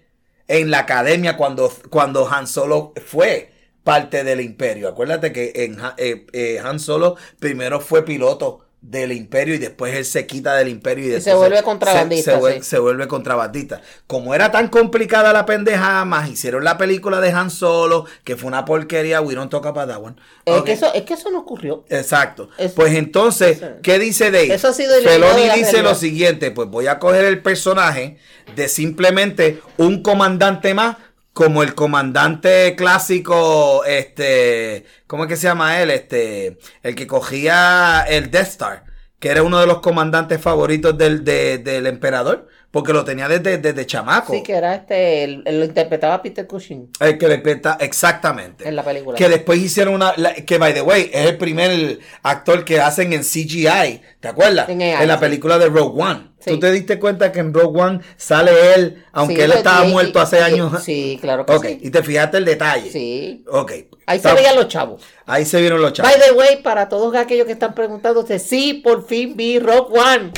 [0.49, 3.53] En la academia cuando, cuando Han Solo fue
[3.85, 4.89] parte del imperio.
[4.89, 10.07] Acuérdate que en, eh, eh, Han Solo primero fue piloto del imperio y después él
[10.07, 12.63] se quita del imperio y, se vuelve contrabandista, se, se vuel- sí.
[12.63, 13.83] se vuelve contrabandista.
[14.07, 18.49] Como era tan complicada la pendeja, más hicieron la película de Han Solo, que fue
[18.49, 20.17] una porquería, we don't talk about that one.
[20.47, 21.85] Es, que eso, es que eso no ocurrió.
[21.91, 22.49] Exacto.
[22.57, 24.55] Es- pues entonces, eso- ¿qué dice Dave?
[24.55, 25.83] Eso ha sido Feloni dice realidad.
[25.83, 28.17] lo siguiente, pues voy a coger el personaje
[28.57, 30.97] de simplemente un comandante más,
[31.33, 35.91] como el comandante clásico, este, ¿cómo es que se llama él?
[35.91, 38.85] Este, el que cogía el Death Star,
[39.19, 43.59] que era uno de los comandantes favoritos del, de- del emperador, porque lo tenía desde,
[43.59, 44.33] desde chamaco.
[44.33, 48.67] Sí, que era este, el- el- lo interpretaba Peter Cushing El que le peta- exactamente.
[48.69, 49.17] en la película.
[49.19, 50.13] Que después hicieron una.
[50.17, 54.01] la- que, by the way, es el primer actor que hacen en CGI.
[54.21, 54.69] ¿Te acuerdas?
[54.69, 55.21] En AI, la sí.
[55.21, 56.30] película de Rogue One.
[56.41, 56.51] Sí.
[56.53, 59.91] ¿Tú te diste cuenta que en Rogue One sale él, aunque Sí, él estaba y-
[59.91, 60.83] muerto hace y- años?
[60.83, 61.79] Sí, claro que Ok, sí.
[61.83, 62.91] y te fijaste el detalle.
[62.91, 63.45] Sí.
[63.49, 63.73] Ok.
[64.07, 65.03] Ahí Está- se veían los chavos.
[65.27, 66.11] Ahí se vieron los chavos.
[66.11, 70.33] By the way, para todos aquellos que están preguntándose, sí, por fin vi Rock One.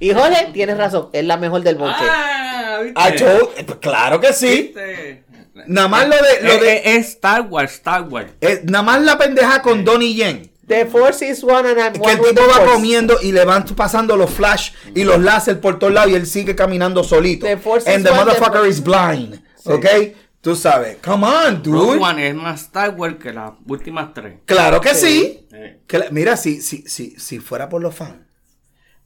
[0.00, 1.96] Y Jorge, tienes razón, es la mejor del bonche.
[2.02, 2.80] Ah.
[2.96, 4.72] Ah, yo- eh, pues, claro que sí.
[4.74, 5.24] ¿Viste?
[5.68, 6.42] Nada más lo de.
[6.42, 8.32] Lo Eh, de eh, es Star Wars, Star Wars.
[8.64, 10.50] nada más la pendeja con Donnie Yen.
[10.66, 12.72] The Force is one and I'm Que one el tipo the va Force.
[12.72, 16.26] comiendo y le van pasando los flash y los láser por todos lados y él
[16.26, 17.46] sigue caminando solito.
[17.46, 19.42] The force And is the one, the motherfucker force- is blind.
[19.64, 19.86] ¿Ok?
[20.40, 20.98] Tú sabes.
[21.02, 21.78] Come on, dude.
[21.78, 24.40] Rogue One es más Star Wars que las últimas tres.
[24.44, 25.46] Claro que sí.
[25.52, 25.80] Eh.
[25.86, 28.16] Que la- mira, si, si, si, si fuera por los fans,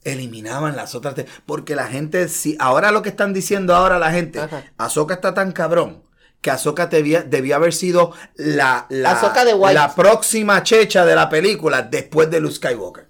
[0.03, 1.15] eliminaban las otras.
[1.15, 1.27] tres.
[1.45, 4.63] Porque la gente, si ahora lo que están diciendo ahora la gente, Ajá.
[4.77, 6.03] Ahsoka está tan cabrón.
[6.41, 9.73] Que Ahsoka debía, debía haber sido la, la, Ahsoka de White.
[9.73, 13.09] la próxima checha de la película después de Luke Skywalker.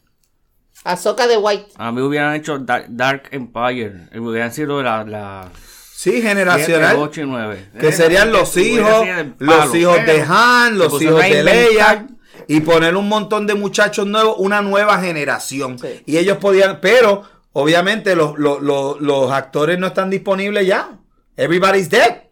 [0.83, 1.73] Ahsoka de White.
[1.75, 4.07] A mí hubieran hecho Dark, Dark Empire.
[4.11, 5.49] eh, Hubieran sido la, la
[5.93, 6.95] Sí, generacional.
[6.97, 7.69] 8 y 9.
[7.79, 9.05] Que serían los hijos,
[9.39, 12.07] los hijos de Han, los hijos de Leia.
[12.47, 15.77] Y poner un montón de muchachos nuevos, una nueva generación.
[15.77, 16.01] Sí.
[16.05, 20.89] Y ellos podían, pero obviamente los, los, los, los actores no están disponibles ya.
[21.35, 22.28] Everybody's dead.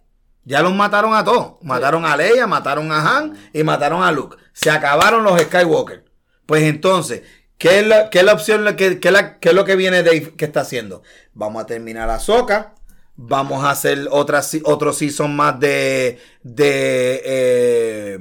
[0.48, 1.56] Ya los mataron a todos.
[1.62, 4.38] Mataron a Leia, mataron a Han y mataron a Luke.
[4.54, 6.06] Se acabaron los Skywalker.
[6.46, 7.24] Pues entonces,
[7.58, 8.64] ¿qué es la, qué es la opción?
[8.78, 11.04] ¿Qué, qué es la- qué es lo que viene Dave que está haciendo?
[11.34, 12.74] Vamos a terminar a Soca.
[13.18, 16.18] Vamos a hacer otra, otro season más de.
[16.44, 17.22] de.
[17.26, 18.20] eh,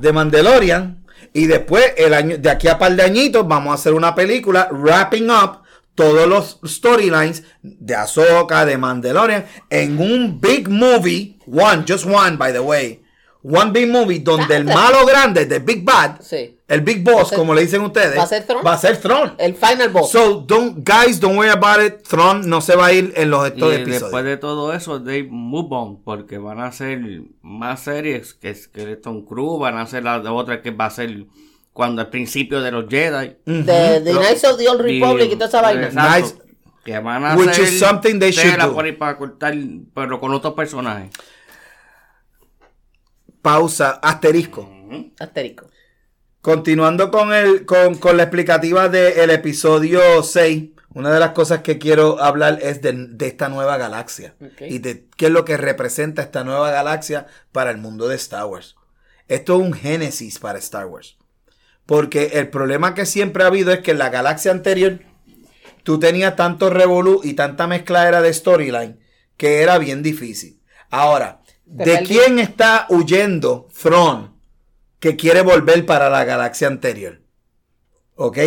[0.00, 1.04] de Mandalorian.
[1.34, 4.68] Y después, el año, de aquí a par de añitos, vamos a hacer una película
[4.70, 5.63] wrapping up
[5.94, 12.52] todos los storylines de Ahsoka, de Mandalorian, en un big movie, one, just one, by
[12.52, 13.00] the way,
[13.42, 16.58] one big movie, donde el malo grande, the big bad, Sí.
[16.66, 18.66] el big boss, ser- como le dicen ustedes, va a ser Thrawn.
[18.66, 18.98] va a ser.
[19.38, 20.10] El Final Boss.
[20.10, 22.02] So, don't, guys, don't worry about it.
[22.08, 24.02] Thrawn no se va a ir en los Y estos episodios.
[24.02, 27.00] después de todo eso, they move on, porque van a hacer
[27.42, 31.26] más series que Skeleton Crew, van a hacer la otra que va a ser
[31.74, 33.36] cuando al principio de los Jedi.
[33.44, 35.86] The, the Knights of the Old Republic y toda esa vaina.
[35.88, 36.20] Exacto.
[36.20, 36.34] Nice.
[36.84, 38.74] Que van a Which hacer is something they should tela do.
[38.74, 39.54] por ahí para cortar,
[39.94, 41.10] pero con otros personajes.
[43.42, 44.70] Pausa, asterisco.
[45.18, 45.66] Asterisco.
[46.40, 51.78] Continuando con, el, con, con la explicativa del episodio 6, una de las cosas que
[51.78, 56.22] quiero hablar es de, de esta nueva galaxia y de qué es lo que representa
[56.22, 58.76] esta nueva galaxia para el mundo de Star Wars.
[59.26, 61.16] Esto es un génesis para Star Wars.
[61.86, 65.00] Porque el problema que siempre ha habido es que en la galaxia anterior
[65.82, 68.98] tú tenías tanto revolú y tanta mezcladera de storyline
[69.36, 70.60] que era bien difícil.
[70.90, 74.34] Ahora, ¿de quién está huyendo Thrawn
[74.98, 77.20] que quiere volver para la galaxia anterior?
[78.14, 78.38] ¿Ok?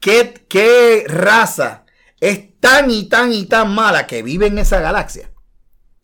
[0.00, 1.84] ¿Qué, qué raza
[2.20, 5.30] es tan y tan y tan mala que vive en esa galaxia?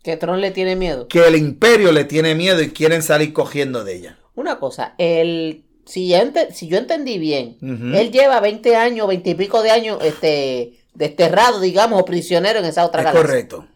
[0.02, 1.08] Que Tron le tiene miedo.
[1.08, 4.18] Que el imperio le tiene miedo y quieren salir cogiendo de ella.
[4.34, 9.30] Una cosa, el, si, ya ente- si yo entendí bien, él lleva 20 años, 20
[9.30, 13.26] y pico de años este, desterrado, digamos, o prisionero en esa otra Es galaxia.
[13.28, 13.66] correcto.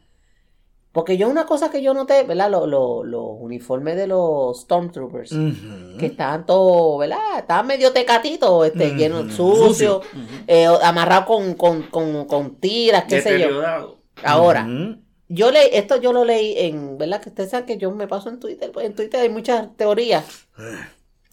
[0.93, 2.51] Porque yo una cosa que yo noté, ¿verdad?
[2.51, 5.31] Los los- los uniformes de los Stormtroopers,
[5.99, 7.19] que estaban todos, ¿verdad?
[7.39, 8.97] Estaban medio tecatitos, este, Ujú.
[8.97, 10.01] llenos, sucios,
[10.47, 13.63] eh, amarrados con, con, con, con tiras, qué sé yo.
[14.25, 14.67] Ahora,
[15.29, 17.21] yo leí, esto yo lo leí en, ¿verdad?
[17.21, 20.25] Que ustedes saben que yo me paso en Twitter, pues en Twitter hay muchas teorías.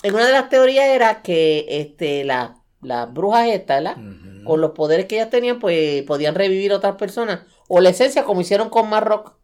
[0.04, 3.96] En una de las teorías era que este, la- las brujas estas.
[4.44, 7.42] Con los poderes que ellas tenían, pues podían revivir otras personas.
[7.70, 9.36] O la esencia, como hicieron con Marrock.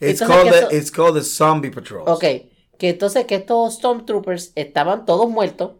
[0.00, 2.02] It's, Entonces, called the, it's called the Zombie Patrol.
[2.08, 2.24] Ok,
[2.78, 5.72] que entonces que estos Stormtroopers estaban todos muertos.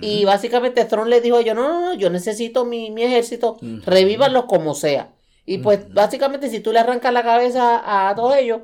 [0.00, 3.56] Y básicamente Throne le dijo a ellos, no, no, no, yo necesito mi, mi ejército,
[3.84, 5.14] revívanlos como sea.
[5.46, 8.60] Y pues básicamente si tú le arrancas la cabeza a, todos ellos,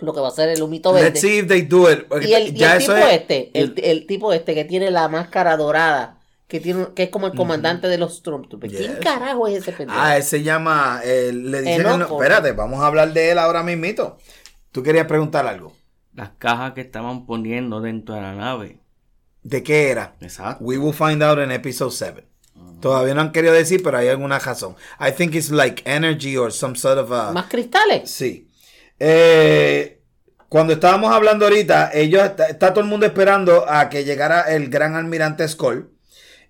[0.00, 1.10] lo que va a ser el humito verde.
[1.10, 2.06] Let's see if they do it.
[2.22, 5.08] Y el, y el eso tipo es- este, el, el tipo este que tiene la
[5.08, 8.74] máscara dorada, que tiene que es como el comandante de los Stormtroopers.
[8.76, 9.98] ¿Quién carajo es ese pendejo?
[10.00, 11.00] Ah, él se llama.
[11.04, 11.86] eh, le dicen.
[12.00, 14.18] Espérate, vamos a hablar de él ahora mismito.
[14.72, 15.72] Tú querías preguntar algo.
[16.14, 18.78] Las cajas que estaban poniendo dentro de la nave.
[19.42, 20.14] ¿De qué era?
[20.20, 20.62] Exacto.
[20.64, 22.24] We will find out in episode 7.
[22.80, 24.76] Todavía no han querido decir, pero hay alguna razón.
[25.00, 27.32] I think it's like energy or some sort of a.
[27.32, 28.10] ¿Más cristales?
[28.10, 28.48] Sí.
[29.04, 30.00] Eh,
[30.48, 34.68] cuando estábamos hablando ahorita, ellos está, está todo el mundo esperando a que llegara el
[34.68, 35.90] gran almirante Skoll.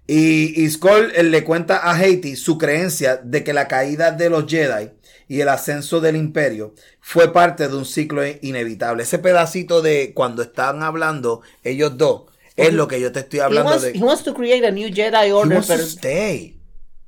[0.06, 4.28] Y, y Skoll eh, le cuenta a Haiti su creencia de que la caída de
[4.28, 4.90] los Jedi
[5.28, 9.04] y el ascenso del imperio fue parte de un ciclo inevitable.
[9.04, 12.24] Ese pedacito de cuando estaban hablando ellos dos
[12.56, 13.92] es lo que yo te estoy He hablando wants, de.
[13.98, 15.84] he wants to create a new Jedi He Order, to pero...
[15.84, 16.58] stay.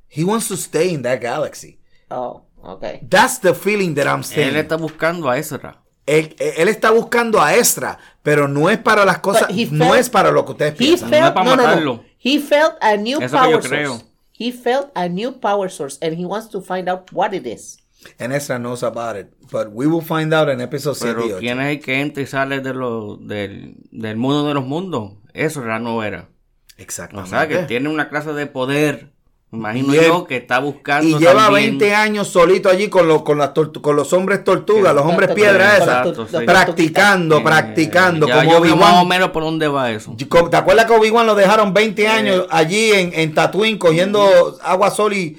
[0.09, 1.77] He wants to stay in that galaxy.
[2.09, 2.99] Oh, okay.
[3.09, 4.49] That's the feeling that I'm saying.
[4.49, 5.81] Él está buscando a Ezra.
[6.05, 9.99] Él, él está buscando a Ezra, pero no es para las cosas, he no felt-
[9.99, 11.09] es para lo que ustedes piensan.
[11.09, 11.67] No es felt, para no, no, no.
[11.67, 12.03] matarlo.
[12.23, 13.91] He felt a new Eso que yo power creo.
[13.93, 14.05] source.
[14.37, 17.79] He felt a new power source and he wants to find out what it is.
[18.19, 21.25] And Ezra knows about it, but we will find out in episode 7 y Pero
[21.37, 21.39] 8.
[21.39, 25.13] ¿quién es el que entra y sale de lo, del, del mundo de los mundos?
[25.33, 26.29] Ezra no era.
[26.77, 27.29] O Exactamente.
[27.31, 29.14] sea, que tiene una clase de poder.
[29.55, 31.07] Imagino Y él- yo que está buscando.
[31.07, 34.93] y lleva también- 20 años solito allí con, los con, las con los hombres tortugas,
[34.93, 36.37] los hombres piedra esas, sí.
[36.45, 39.07] practicando, Eh, practicando, ya como yo más o Obi-Wan.
[39.07, 40.15] menos por dónde va eso.
[40.49, 45.13] ¿Te acuerdas que Obi-Wan lo dejaron 20 años allí en, en Tatooine cogiendo agua sol
[45.13, 45.37] y,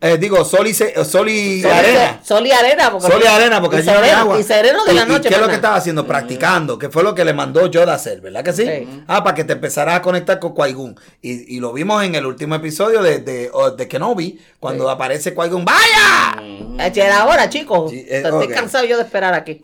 [0.00, 2.20] eh, digo, sol y, se- sol y Sol y- arena?
[2.24, 2.90] Sol y arena.
[2.90, 4.40] Porque Sol y arena, porque y allí sereno, agua.
[4.40, 5.28] Y sereno de ¿Y- la y noche.
[5.28, 6.06] qué es lo que estaba haciendo?
[6.06, 8.64] Practicando, que fue lo que le mandó Yoda a hacer, ¿verdad que sí?
[8.66, 9.02] Sí.
[9.06, 10.96] Ah, para que te empezaras a conectar con Qui-Gon.
[11.22, 14.90] Y, y lo vimos en el último episodio de, de, o- de Kenobi, cuando Sí.
[14.90, 15.64] aparece Qui-Gon.
[15.64, 16.86] ¡Vaya!
[16.86, 17.90] Eh, Ya era hora, chicos.
[17.90, 19.60] Sí, eh, Estoy cansado yo de esperar aquí.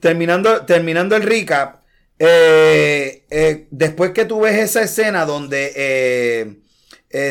[0.00, 1.82] Terminando, terminando el recap,
[2.18, 6.56] eh, eh, después que tú ves esa escena donde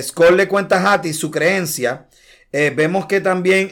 [0.04, 2.08] Skull le cuenta a Hattie su creencia,
[2.52, 3.70] vemos que también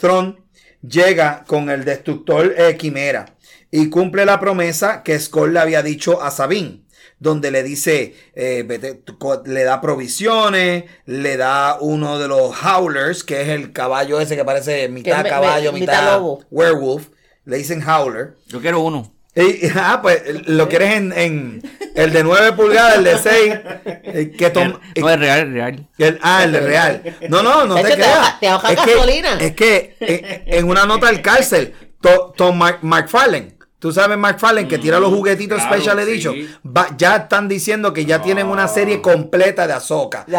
[0.00, 0.44] Thrawn
[0.86, 3.34] llega con el destructor Quimera
[3.70, 6.82] y cumple la promesa que Skull le había dicho a Sabine.
[7.20, 12.54] Donde le dice, eh, vete, tu co- le da provisiones, le da uno de los
[12.64, 16.44] howlers, que es el caballo ese que parece mitad me- me- caballo, mitad mitad, lobo.
[16.50, 17.08] werewolf,
[17.44, 18.34] le dicen howler.
[18.46, 19.12] Yo quiero uno.
[19.34, 21.62] Y, ah, pues lo quieres en, en
[21.96, 23.54] el de 9 pulgadas, el de 6,
[23.84, 25.88] eh, que tom- No, es real, es real.
[25.98, 27.16] el- ah, el de real.
[27.28, 28.04] No, no, no De te hecho,
[28.40, 29.38] te ahorra es que, gasolina.
[29.40, 34.66] es que eh, en una nota del cárcel, To- Tom Mark, McFarlane, tú sabes McFarlane
[34.68, 36.02] que tira los juguetitos claro, Special sí.
[36.10, 36.36] Edition,
[36.76, 39.72] va- ya están diciendo que ya tienen una serie completa de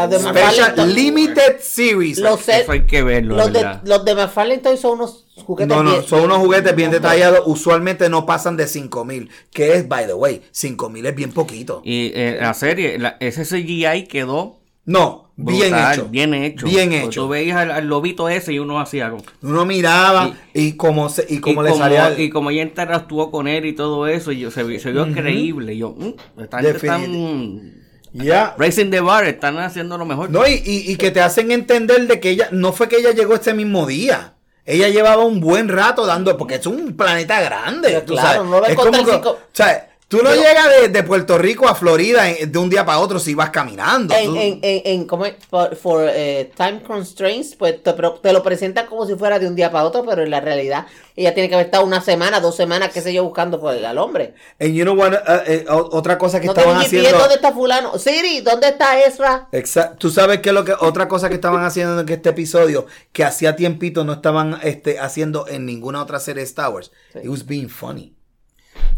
[0.08, 2.20] de Special McFarlane- Limited Series.
[2.20, 5.84] Los, Eso hay que verlo, los, de, los de McFarlane Toys son unos juguetes No,
[5.84, 7.42] no, bien- son unos juguetes bien detallados.
[7.46, 9.30] Usualmente no pasan de 5 mil.
[9.52, 11.82] Que es, by the way, 5 mil es bien poquito.
[11.86, 16.08] Y eh, la serie, la- ese CGI quedó No, bien hecho.
[16.10, 16.66] Bien hecho.
[16.66, 17.22] Bien Porque hecho.
[17.24, 19.20] Tú veías al, al lobito ese y uno hacía algo.
[19.42, 22.08] Uno miraba y, como se, y como y le como, salía.
[22.08, 25.12] el- y como ella interactuó con él y todo eso, y yo, se, se vio
[25.14, 25.74] creíble.
[25.76, 27.74] Y yo, mm, están, están
[28.14, 28.56] Ya.
[28.58, 30.32] Racing the Bar, están haciendo lo mejor.
[30.32, 33.12] No, y, y- y que te hacen entender de que ella, no fue que ella
[33.12, 34.34] llegó ese mismo día.
[34.66, 37.90] Ella llevaba un buen rato dando, porque es un planeta grande.
[37.90, 38.50] Pero tú claro, sabes.
[38.52, 41.38] no a es como que, cinco- o sea, tú no Pero- llegas de, de Puerto
[41.38, 44.14] Rico a Florida en- de un día para otro si vas caminando.
[44.14, 45.36] En, en, en, en ¿cómo es?
[45.50, 49.56] for, for, eh, time constraints, pues te, te lo presentan como si fuera de un
[49.56, 52.56] día para otro, pero en la realidad ella tiene que haber estado una semana, dos
[52.56, 54.34] semanas, qué sé yo, buscando por el al hombre.
[54.60, 57.18] And you know what, uh, eh, o- otra cosa que No estaban haciendo.
[57.18, 57.98] ¿dónde está fulano?
[58.00, 59.48] Siri, ¿dónde está Ezra?
[59.52, 63.24] Exa- Tú sabes que lo que otra cosa que estaban haciendo en este episodio que
[63.24, 66.92] hacía tiempito no estaban este, haciendo en ninguna otra serie de Star Wars.
[67.14, 67.20] Sí.
[67.24, 68.16] It was being funny.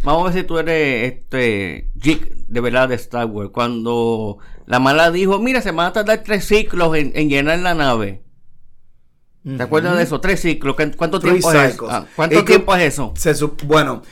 [0.03, 3.51] Vamos a ver si tú eres este geek de verdad de Star Wars.
[3.53, 7.73] Cuando la mala dijo, mira, se van a tardar tres ciclos en, en llenar la
[7.75, 8.23] nave.
[9.43, 10.21] ¿Te acuerdas de eso?
[10.21, 10.75] Tres ciclos.
[10.75, 11.87] ¿Cu- ¿Cuánto Three tiempo es eso?
[11.89, 13.13] Ah, ¿Cuánto It could- tiempo es eso?
[13.17, 13.33] Se
[13.65, 14.03] bueno,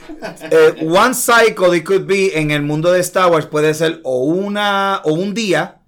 [0.50, 4.24] eh, one cycle it could be en el mundo de Star Wars puede ser o
[4.24, 5.82] una o un día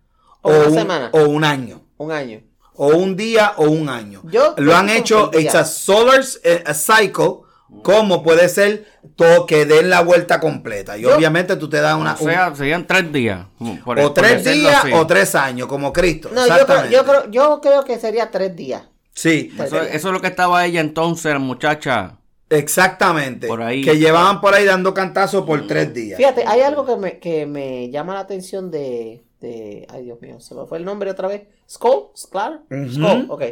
[0.44, 1.10] O una un, semana.
[1.12, 1.82] o un año.
[1.98, 2.42] Un año.
[2.76, 4.22] O un día o un año.
[4.26, 7.42] Yo Lo han hecho, it's a solar eh, a cycle,
[7.84, 10.98] como puede ser todo que den la vuelta completa.
[10.98, 13.46] Y Yo- obviamente tú te das una, o sea, serían tres días.
[13.84, 14.94] por- un- o tres días así.
[14.94, 16.30] o tres años, como Cristo.
[16.34, 18.84] No, yo creo, yo, creo, yo creo que sería tres días.
[19.14, 19.96] Sí, Tres Eso, días.
[19.96, 22.18] eso es lo que estaba ella entonces, la muchacha.
[22.50, 23.48] exactamente.
[23.48, 23.84] Por ahí.
[23.84, 26.18] Que llevaban por ahí dando cantazos por tres días.
[26.18, 29.86] Fíjate, hay algo que me, que me llama la atención de, de.
[29.90, 31.44] Ay, Dios mío, se me fue el nombre otra vez.
[31.70, 32.62] Skull, claro.
[32.70, 32.90] Ujú.
[32.94, 33.44] Skull, ok.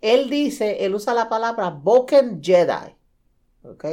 [0.00, 2.94] Él dice, él usa la palabra Boken Jedi.
[3.70, 3.84] Ok.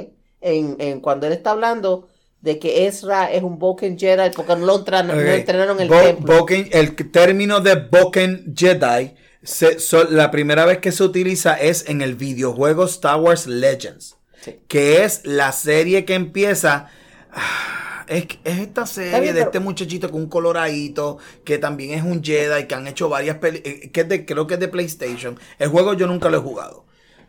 [0.41, 2.07] en, en cuando él está hablando
[2.41, 5.89] de que Ezra es un Boken Jedi porque no lo entrenaron, no entrenaron en el
[5.89, 6.39] Bo- templo.
[6.45, 11.87] Boken- el término de Boken Jedi, se- so- la primera vez que se utiliza es
[11.87, 14.59] en el videojuego Star Wars Legends, Sí.
[14.67, 16.87] que es la serie que empieza...
[17.31, 21.91] ah, Es, es esta serie bien, de pero- este muchachito con un coloradito que también
[21.97, 24.67] es un Jedi que han hecho varias películas que es de, creo que es de
[24.67, 25.39] PlayStation.
[25.57, 26.83] El juego yo nunca lo he jugado,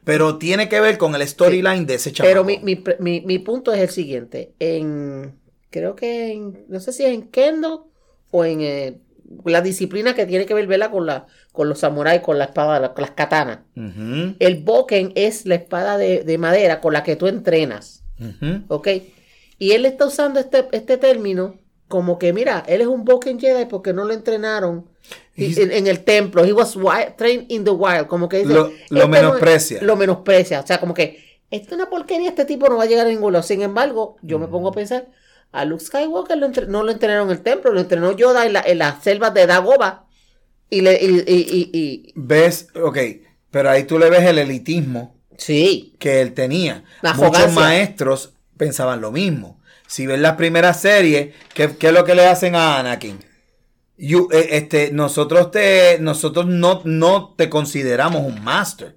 [0.05, 2.31] pero tiene que ver con el storyline de ese chaval.
[2.33, 4.53] Pero mi, mi, mi, mi punto es el siguiente.
[4.59, 5.35] En,
[5.71, 7.89] creo que en, no sé si es en Kendo
[8.31, 8.99] o en eh,
[9.45, 10.91] la disciplina que tiene que ver ¿verdad?
[10.91, 13.61] con, la, con los samuráis, con la espada, la- con las katanas.
[14.39, 18.05] El Boken es la espada de, de madera con la que tú entrenas.
[18.69, 18.89] ¿Ok?
[19.59, 21.57] Y él está usando este, este término
[21.89, 24.87] como que, mira, él es un Boken Jedi porque no lo entrenaron
[25.37, 26.45] en, en el templo.
[26.45, 28.07] He was wild- trained in the wild.
[28.07, 29.83] Como que dice, Lo- lo "Este no es- menosprecia.
[29.83, 30.61] lo menosprecia.
[30.61, 33.11] O sea, como que, esto es una porquería, este tipo no va a llegar a
[33.11, 33.43] ningún lado.
[33.43, 35.09] Sin embargo, yo me pongo a pensar,
[35.53, 38.63] a Luke Skywalker lo no lo entrenaron en el templo, lo entrenó Yoda en, la-
[38.67, 40.07] en las selvas de Dagoba.
[40.71, 42.69] Y le, y, y- y- ¿Ves?
[42.83, 42.99] Ok,
[43.51, 46.85] pero ahí tú le ves el elitismo sí, que él tenía.
[47.03, 49.61] La Muchos maestros pensaban lo mismo.
[49.87, 53.19] Si ves las primeras series, ¿qué, qué es lo que le hacen a Anakin?
[53.97, 58.97] You- eh, este, nosotros te, nosotros no, no te consideramos un master.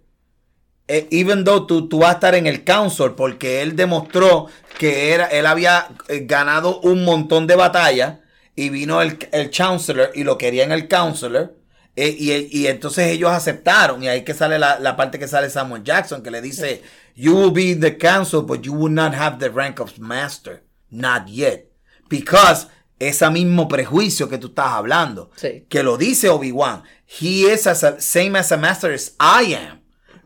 [0.88, 4.48] Eh, even though tú, tú vas a estar en el council porque él demostró
[4.80, 8.20] que era, él había eh, ganado un montón de batallas
[8.56, 11.56] y vino el, el chancellor y lo quería en el counselor
[12.00, 15.84] y, y entonces ellos aceptaron y ahí que sale la, la parte que sale Samuel
[15.84, 16.84] Jackson que le dice
[17.16, 20.62] you will be in the council but you will not have the rank of master
[20.92, 21.66] not yet
[22.08, 22.68] because
[23.00, 25.66] ese mismo prejuicio que tú estás hablando Sí.
[25.70, 26.84] que lo dice Obi-Wan
[27.22, 29.82] he is as a- same as a master as I am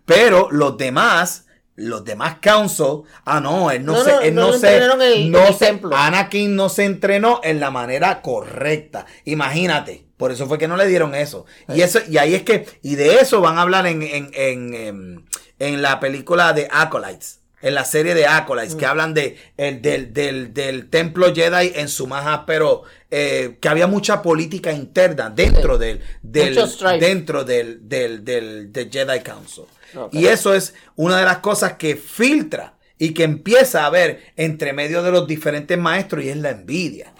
[0.05, 1.45] pero los demás
[1.75, 5.47] los demás council ah no él no, No, se no, él no se el- no
[5.47, 5.79] el se-.
[5.93, 9.05] Anakin no se entrenó en la manera correcta.
[9.25, 10.05] Imagínate.
[10.17, 11.45] Por eso fue que no le dieron eso.
[11.69, 14.73] Y eso, y ahí es que, y de eso van a hablar en, en, en,
[14.75, 15.25] em,
[15.57, 17.39] en la película de Acolytes.
[17.61, 18.77] En la serie de Acolytes, Mm.
[18.77, 23.69] que hablan de el, del, del, del templo Jedi en su más áspero, eh, que
[23.69, 25.85] había mucha política interna dentro Sí.
[25.85, 26.59] del, del
[26.99, 29.65] dentro del, del, del, del Jedi Council.
[30.11, 34.73] Y eso es una de las cosas que filtra y que empieza a ver entre
[34.73, 37.13] medio de los diferentes maestros y es la envidia.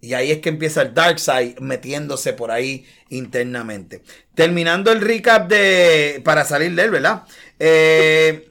[0.00, 4.02] Y ahí es que empieza el Dark Side metiéndose por ahí internamente.
[4.34, 6.20] Terminando el recap de.
[6.22, 7.22] para salir de él, ¿verdad?
[7.58, 8.50] Eh,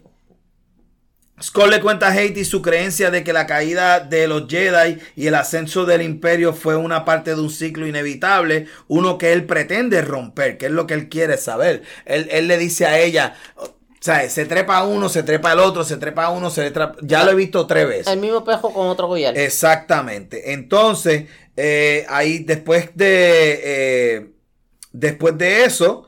[1.44, 5.28] Skull le cuenta a Haiti su creencia de que la caída de los Jedi y
[5.28, 10.02] el ascenso del imperio fue una parte de un ciclo inevitable, uno que él pretende
[10.02, 11.84] romper, que es lo que él quiere saber.
[12.06, 15.84] Él, él le dice a ella, o sea, se trepa uno, se trepa al otro,
[15.84, 16.96] se trepa a uno, se trepa...
[17.02, 18.08] Ya lo he visto tres veces.
[18.08, 19.38] el mismo pejo con otro collar.
[19.38, 20.54] Exactamente.
[20.54, 21.26] Entonces,
[21.58, 23.62] eh, ahí después de.
[23.64, 24.30] eh,
[24.94, 26.08] después de eso,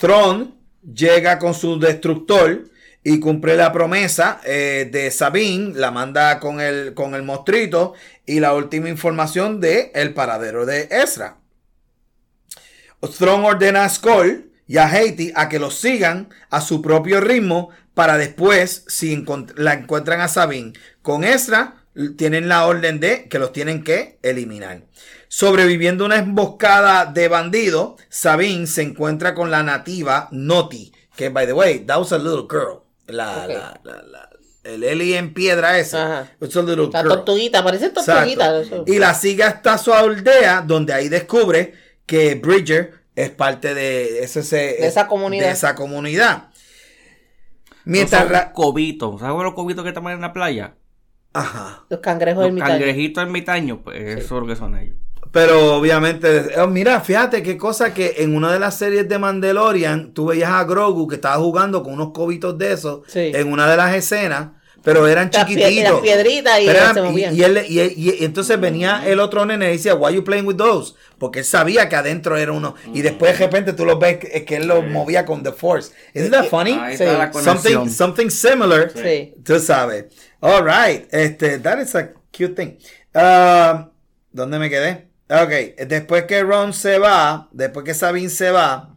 [0.00, 2.64] Thrawn llega con su destructor
[3.08, 7.94] y cumple la promesa eh, de Sabine, la manda con el, con el mostrito
[8.26, 11.36] y la última información de el paradero de Ezra.
[13.16, 17.70] Thrawn ordena a Skull y a Haiti a que los sigan a su propio ritmo
[17.94, 21.84] para después, si la encuentran a Sabine con Ezra,
[22.16, 24.82] tienen la orden de que los tienen que eliminar.
[25.28, 31.52] Sobreviviendo una emboscada de bandidos, Sabine se encuentra con la nativa Noti, que by the
[31.52, 32.85] way, that was a little girl.
[33.08, 33.48] La, Ok.
[33.48, 34.30] la- la- la-
[34.64, 35.96] el Eli en piedra ese.
[35.96, 36.28] Ajá.
[36.40, 38.58] It's a little La tortuguita, parece tortuguita.
[38.60, 38.84] Exacto.
[38.92, 44.40] Y la sigue hasta su aldea, donde ahí descubre que Bridger es parte de, ese,
[44.40, 45.46] ese- De esa comunidad.
[45.46, 46.48] de esa comunidad.
[47.84, 48.28] Mientras Mientras...
[48.46, 50.74] ra- cobitos, ¿sabes los cobitos que están en la playa?
[51.32, 51.84] Ajá.
[51.88, 52.72] Los cangrejos Los ermitaños.
[52.78, 54.96] cangrejitos ermitaños, pues eso es lo que son ellos.
[55.32, 60.12] Pero obviamente, oh, mira, fíjate qué cosa que en una de las series de Mandalorian
[60.14, 63.32] tú veías a Grogu que estaba jugando con unos cobitos de esos Sí.
[63.34, 64.48] en una de las escenas,
[64.82, 65.92] pero eran Las chiquititos.
[65.94, 67.34] las piedritas y eran- se movían.
[67.36, 70.46] y, él- y- y- y entonces venía el otro nene y decía, why you playing
[70.46, 70.94] with those?
[71.18, 72.74] Porque él sabía que adentro era uno.
[72.94, 75.92] Y después de repente tú los ves que, que él lo movía con the force.
[76.14, 76.72] Isn't that funny?
[76.80, 77.02] Ahí Sí.
[77.02, 77.58] está la conexión.
[77.88, 78.92] Something, something similar.
[78.94, 79.34] Sí.
[79.44, 80.06] Tú sabes.
[80.40, 81.12] All right.
[81.12, 82.76] Este, that is a cute thing.
[83.14, 83.90] Um,
[84.30, 85.05] ¿Dónde me quedé?
[85.28, 85.50] Ok.
[85.88, 88.94] Después que Ron se va, después que Sabine se va,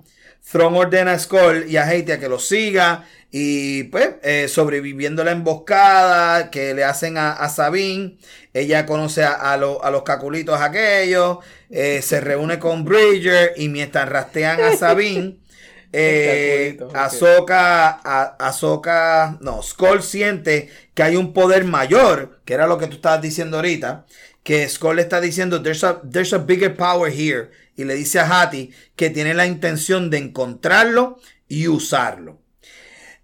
[0.52, 3.06] Thrawn ordena a Skull y a Haiti a que lo siga.
[3.32, 8.18] Y pues, eh, sobreviviendo la emboscada que le hacen a, a Sabine.
[8.54, 11.40] Ella conoce a, a lo- a los caculitos aquellos.
[11.70, 13.54] eh, se reúne con Bridger.
[13.58, 15.38] Y mientras rastrean a Sabine,
[15.94, 18.00] eh, Ahsoka,
[19.42, 23.58] no, Skull siente que hay un poder mayor, que era lo que tú estabas diciendo
[23.58, 24.06] ahorita,
[24.44, 28.20] que Skull le está diciendo, there's a, there's a bigger power here, y le dice
[28.20, 32.40] a Hattie que tiene la intención de encontrarlo y usarlo.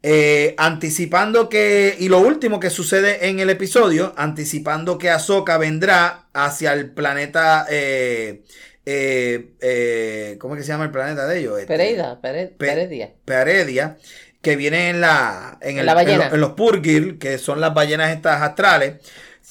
[0.08, 6.28] Eh, anticipando que, y lo último que sucede en el episodio, anticipando que Ahsoka vendrá
[6.32, 8.44] hacia el planeta, eh,
[8.86, 11.56] eh, ¿cómo es que se llama el planeta de ellos?
[11.58, 13.14] Este, Pereira, Pere- Pe- Peredia.
[13.26, 13.98] Peredia,
[14.42, 16.24] que viene en la en, En el- la ballena.
[16.26, 18.96] en lo- en los Purgil, que son las ballenas estas astrales.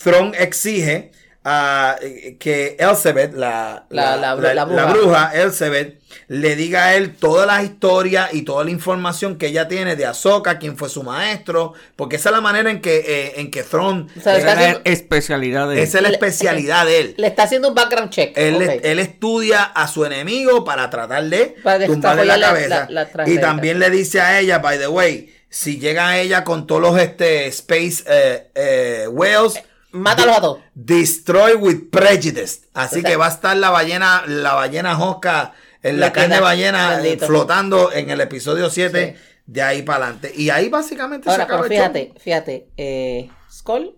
[0.04, 1.10] Thrawn exige
[1.46, 4.84] eh, que Elizabeth, la, La- la bru- la bruja.
[4.86, 9.68] bruja, Elizabeth, le diga a él todas las historias y toda la información que ella
[9.68, 13.32] tiene de Ahsoka, quién fue su maestro, porque esa es la manera en que, eh,
[13.40, 15.80] en que Thrawn, O sea, es la haciendo- especialidad de él.
[15.80, 17.14] esa es la Le- especialidad de él.
[17.18, 18.32] Le está haciendo un background check.
[18.36, 22.86] Él, él estudia a su enemigo para tratar de Para tumbarle la cabeza.
[22.88, 26.42] la- la y también le dice a ella, by the way, si llega a ella
[26.42, 29.62] con todos los este, space eh, eh, whales,
[29.94, 30.58] Mátalos a todos.
[30.74, 32.60] destroy with prejudice.
[32.74, 37.00] Así que va a estar la ballena, la ballena Hosca en la carne de ballena
[37.20, 39.22] flotando en el episodio 7 Sí.
[39.46, 40.32] de ahí para adelante.
[40.34, 41.92] Y ahí básicamente se acaba pero el show.
[41.92, 43.96] fíjate, fíjate, eh, Skull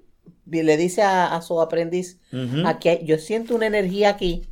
[0.49, 2.19] le dice a, a su aprendiz,
[2.67, 4.49] aquí hay- yo siento una energía aquí,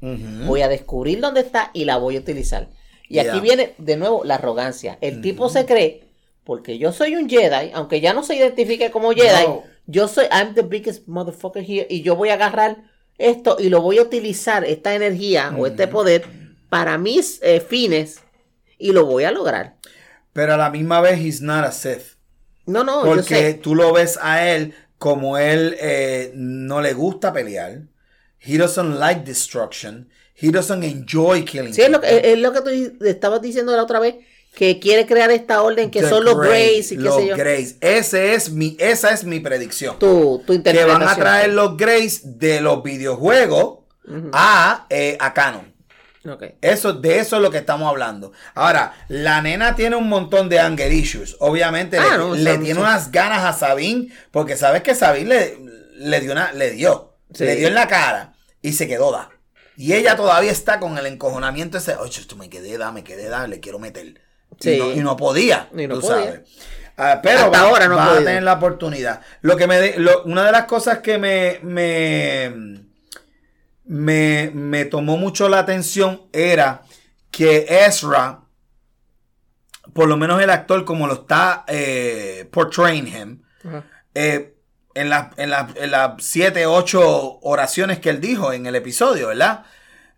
[0.47, 2.69] voy a descubrir dónde está y la voy a utilizar.
[3.09, 3.31] Y Yeah.
[3.31, 4.99] aquí viene de nuevo la arrogancia.
[5.03, 6.05] El tipo se cree,
[6.43, 9.63] porque yo soy un Jedi, aunque ya no se identifique como Jedi, No.
[9.87, 12.85] Yo soy, I'm the biggest motherfucker here, y yo voy a agarrar
[13.19, 16.25] esto y lo voy a utilizar, esta energía o este poder,
[16.69, 18.21] para mis eh, fines,
[18.79, 19.77] y lo voy a lograr.
[20.33, 22.17] Pero a la misma vez, he's not a Sith.
[22.67, 23.55] No, no, yo Porque sé.
[23.55, 27.83] tú lo ves a él como él eh, no le gusta pelear.
[28.41, 30.09] He doesn't like destruction.
[30.35, 33.83] He doesn't enjoy killing Sí, es lo, que, es lo que tú estabas diciendo la
[33.83, 34.17] otra vez,
[34.55, 37.37] que quiere crear esta orden que The son los Greys y qué los sé yo.
[37.37, 37.77] Greys.
[37.81, 39.99] Ese es mi, esa es mi predicción.
[39.99, 41.01] Tu, tu que interpretación.
[41.01, 43.81] van a traer los Greys de los videojuegos
[44.33, 45.73] a, eh, a Canon.
[46.27, 46.43] Ok.
[46.63, 48.33] Eso, de eso es lo que estamos hablando.
[48.55, 51.37] Ahora, la nena tiene un montón de anger issues.
[51.41, 55.29] Obviamente Ah, le, no, le sí, tiene unas ganas a Sabine, porque sabes que Sabine
[55.29, 55.59] le,
[55.99, 57.45] le dio una, le dio, Sí.
[57.45, 59.31] le dio en la cara y se quedó da.
[59.77, 63.29] Y ella todavía está con el encojonamiento ese, oye, esto me quedé da, me quedé
[63.29, 64.15] da, le quiero meter.
[64.61, 64.71] Sí.
[64.75, 66.25] Y, no, y no podía, Y no tú podía.
[66.25, 66.41] sabes.
[66.97, 69.21] Ah, pero Hasta va, ahora no va a tener la oportunidad.
[69.41, 72.85] Lo que me de- lo- una de las cosas que me, me,
[73.85, 76.83] me, me tomó mucho la atención era
[77.31, 78.41] que Ezra,
[79.93, 83.43] por lo menos el actor como lo está eh, portraying him,
[84.15, 84.55] eh,
[84.95, 89.29] en las en la- en las siete, ocho oraciones que él dijo en el episodio,
[89.29, 89.65] ¿verdad?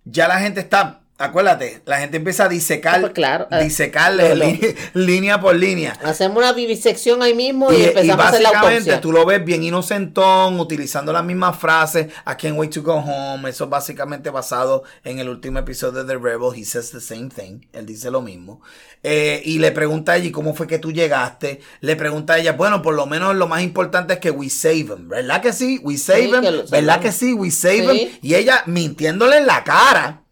[0.05, 4.45] Ya la gente está, acuérdate, la gente empieza a disecar, Pues claro, eh, disecarle lo-
[4.45, 5.99] lo- li- línea por línea.
[6.05, 9.01] Hacemos una vivisección ahí mismo y, Y, y empezamos a hacer la autopsia.
[9.01, 12.07] tú lo ves bien inocentón, utilizando las mismas frases.
[12.27, 13.49] I can't wait to go home.
[13.49, 16.51] Eso es básicamente basado en el último episodio de The Rebel.
[16.55, 17.61] He says the same thing.
[17.73, 18.61] Él dice lo mismo.
[19.03, 21.61] Eh, y le pregunta a ella, ¿y cómo fue que tú llegaste?
[21.81, 24.79] Le pregunta a ella, bueno, por lo menos lo más importante es que we save
[24.81, 25.09] him.
[25.09, 25.79] ¿Verdad que sí?
[25.83, 26.41] We save Sí, him.
[26.43, 27.33] que lo ¿Verdad que sí?
[27.33, 28.01] We save Sí.
[28.03, 28.09] him.
[28.23, 30.23] Y ella mintiéndole en la cara.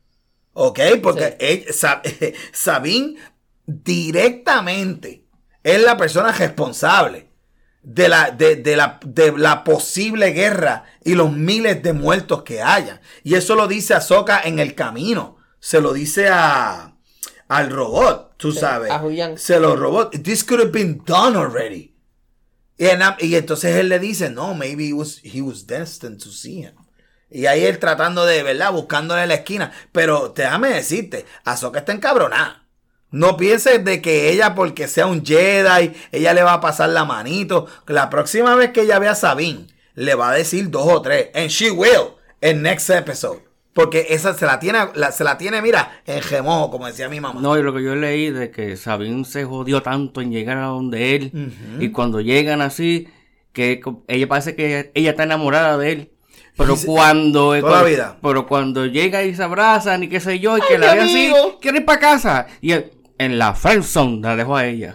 [0.55, 0.81] ¿Ok?
[1.03, 1.37] Porque
[1.73, 3.17] Sí.
[3.67, 5.25] directamente
[5.63, 7.31] es la persona responsable
[7.83, 12.63] de la, de, de la, de la posible guerra y los miles de muertos que
[12.63, 13.01] haya.
[13.23, 15.37] Y eso lo dice Ahsoka en el camino.
[15.61, 16.97] Se lo dice a,
[17.49, 18.91] al robot, tú Sí, sabes.
[18.91, 19.37] a.
[19.39, 20.09] Se lo robó.
[20.11, 21.95] This could have been done already.
[22.79, 26.31] Y, en- y entonces él le dice, no, maybe he was, he was destined to
[26.31, 26.75] see him.
[27.31, 28.72] Y ahí él tratando de, ¿verdad?
[28.72, 29.72] Buscándole la esquina.
[29.93, 32.62] Pero déjame decirte, Ahsoka está encabronada.
[33.11, 37.05] No pienses de que ella, porque sea un Jedi, ella le va a pasar la
[37.05, 37.66] manito.
[37.87, 41.29] La próxima vez que ella vea a Sabine, le va a decir dos o tres.
[41.35, 43.41] And she will, en next episode.
[43.72, 47.20] Porque esa se la tiene, la- se la tiene, mira, en gemojo, como decía mi
[47.20, 47.41] mamá.
[47.41, 50.66] No, y lo que yo leí de que Sabine se jodió tanto en llegar a
[50.66, 51.53] donde él.
[51.81, 53.09] Y cuando llegan así,
[53.53, 56.11] que ella parece que ella está enamorada de él.
[56.57, 58.17] Pero cuando, Toda la vida.
[58.23, 61.33] pero cuando llega y se abrazan y qué sé yo, y que la ve así,
[61.61, 62.47] quiere ir para casa.
[62.61, 64.95] Y él, en la friendzone la dejó a ella.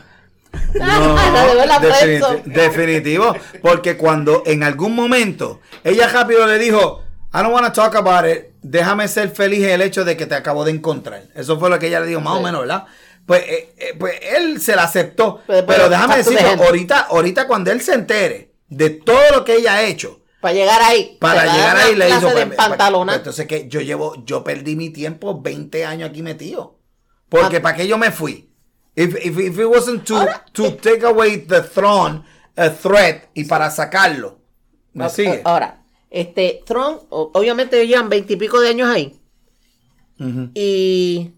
[0.74, 2.42] La dejó en la friendzone.
[2.46, 3.36] definitivo.
[3.62, 7.04] Porque cuando en algún momento ella rápido le dijo,
[7.34, 10.26] I don't want to talk about it, déjame ser feliz en el hecho de que
[10.26, 11.24] te acabo de encontrar.
[11.36, 12.86] Eso fue lo que ella le dijo, más o menos, ¿verdad?
[13.26, 15.42] Pues, eh, eh, pues él se la aceptó.
[15.46, 19.46] Pero- Pero, pero déjame de decirlo, ahorita, ahorita cuando él se entere de todo lo
[19.46, 21.18] que ella ha hecho, Para llegar ahí.
[21.20, 24.90] para llegar ahí le hizo de pues, pues, entonces que yo llevo yo perdí mi
[24.90, 26.80] tiempo 20 años aquí metido
[27.28, 27.62] porque Ah.
[27.62, 28.46] para qué yo me fui
[28.96, 32.24] If, if, if it wasn't to, to take away the throne,
[32.58, 34.40] a threat, y para sacarlo.
[34.92, 35.42] ¿Me Ok, sigue?
[35.46, 39.22] Ahora, este, Tron, o- obviamente ellos llevan veintipico de años ahí.
[40.54, 41.32] Y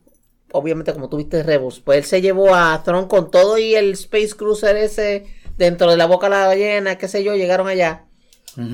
[0.54, 4.34] obviamente, como tuviste Rebels, pues él se llevó a Tron con todo y el Space
[4.36, 5.26] Cruiser ese
[5.58, 8.06] dentro de la boca de la ballena, qué sé yo, llegaron allá.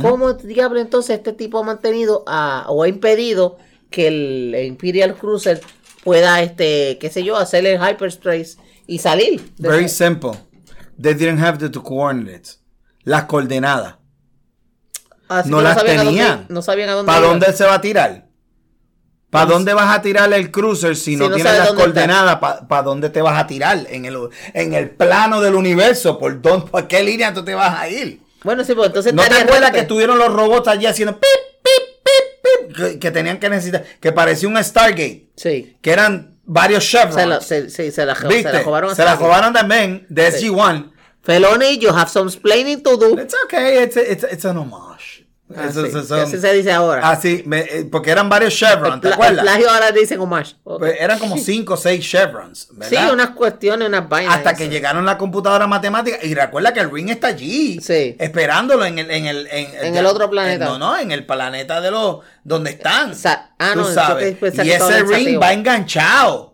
[0.02, 3.58] ¿Cómo diablo entonces este tipo ha mantenido a- o ha impedido
[3.92, 5.62] que el Imperial Cruiser
[6.04, 8.58] pueda, este, qué sé yo, hacer el hyperspace
[8.88, 9.54] y salir?
[9.58, 10.32] Very simple.
[11.00, 12.60] They didn't have the two coordinates.
[13.04, 13.96] Las coordenadas.
[15.28, 16.46] Así no las tenían.
[16.50, 18.28] no sabían a dónde ¿Para dónde se va a tirar?
[19.30, 22.38] ¿Para dónde vas a tirar el cruiser si, no, no tienes las coordenadas?
[22.38, 23.86] ¿Para dónde te vas a tirar?
[23.90, 24.18] En el,
[24.54, 26.18] en el plano del universo.
[26.18, 28.22] ¿Por, dónde, ¿Por qué línea tú te vas a ir?
[28.44, 31.30] Bueno, sí, pues entonces ¿No te acuerdas que tuvieron los robots allí haciendo pip,
[31.64, 32.78] pip, pip, pip?
[32.78, 35.78] Que, que tenían que necesitar, que parecía un Stargate, Sí.
[35.82, 37.16] que eran varios chevrons.
[37.16, 38.96] Se la, se, sí, se la, se robaron.
[38.96, 40.48] Se la robaron también de Sí.
[40.50, 40.92] SG-1.
[41.24, 43.20] Felony, you have some explaining to do.
[43.20, 45.07] It's okay, it's, it's, it's an homage.
[45.56, 47.10] Ah, Eso- sí, eso que son- así se dice ahora.
[47.10, 49.44] Así, me- eh, porque eran varios chevrons, ¿te acuerdas?
[49.44, 50.56] plagio ahora dicen homage.
[50.64, 53.14] Pues eran como 5 o 6 chevrons, Sí, ¿verdad?
[53.14, 54.36] unas cuestiones, unas vainas.
[54.36, 58.16] Hasta que llegaron la computadora matemática y recuerda que el ring está allí, Sí.
[58.20, 60.66] esperándolo en el en el en, En el otro planeta.
[60.66, 63.16] No, no, en el planeta de los donde están.
[63.16, 64.36] Sa- ah, Tú no, sabes.
[64.42, 66.47] Y ese ring va enganchado.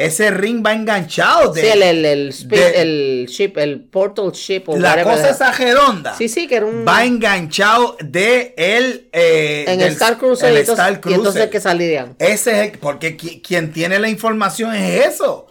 [0.00, 4.64] Ese ring va enganchado de Sí, el, el, el, de- el ship, el portal ship.
[4.68, 6.14] O la cosa esa redonda.
[6.16, 6.86] Sí, sí, que era un.
[6.88, 10.48] Va enganchado de el eh, en del- el Star Cruiser.
[10.48, 11.50] el y entonces, Star y entonces Cruiser.
[11.50, 12.16] que salían.
[12.18, 15.46] Ese es el, porque qui- quien tiene la información es eso.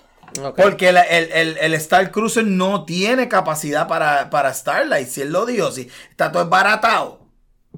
[0.55, 5.07] Porque la- el, el, el Star Cruiser no tiene capacidad para, para Starlight.
[5.07, 7.18] Si él lo dijo, si está todo baratado.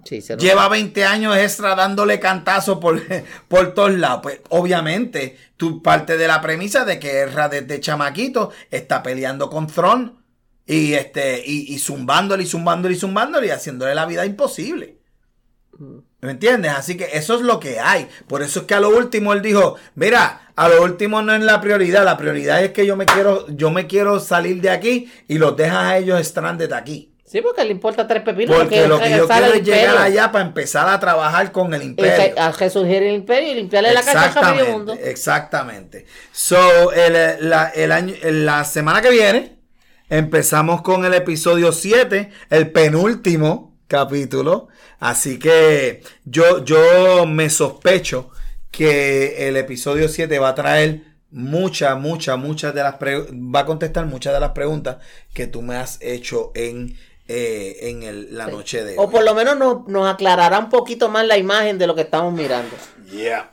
[0.04, 3.02] Sí, se Lleva 20 años extra dándole cantazo por,
[3.48, 4.22] por todos lados.
[4.24, 9.68] Pues obviamente, tú parte de la premisa de que Erra desde chamaquito está peleando con
[9.68, 10.20] Thron
[10.66, 14.98] y este y, y zumbándole y zumbándole y zumbándole y haciéndole la vida imposible.
[16.22, 16.72] ¿Me entiendes?
[16.72, 18.08] Así que eso es lo que hay.
[18.28, 21.42] Por eso es que a lo último él dijo, mira, a lo último no es
[21.42, 25.12] la prioridad, la prioridad es que yo me quiero, yo me quiero salir de aquí
[25.28, 27.11] y los dejas a ellos stranded aquí.
[27.32, 28.58] Sí, porque le importa tres pepinos.
[28.58, 32.34] Porque lo que yo quiero es llegar allá para empezar a trabajar con el imperio.
[32.38, 34.94] a resurgir el imperio y limpiarle la cachaca a medio mundo.
[35.02, 36.06] Exactamente.
[36.34, 37.14] So, el,
[37.50, 39.56] la, el año, la semana que viene
[40.10, 44.68] empezamos con el episodio 7, el penúltimo capítulo.
[45.00, 48.30] Así que yo, yo me sospecho
[48.72, 53.66] que el episodio 7 va a traer muchas, muchas, muchas de las pre- va a
[53.66, 54.98] contestar muchas de las preguntas
[55.34, 56.98] que tú me has hecho en,
[57.34, 58.52] eh, en el- la Sí.
[58.52, 59.08] noche de O hoy.
[59.12, 62.34] por lo menos nos, nos aclarará un poquito más la imagen de lo que estamos
[62.34, 62.76] mirando.
[63.12, 63.50] Yeah.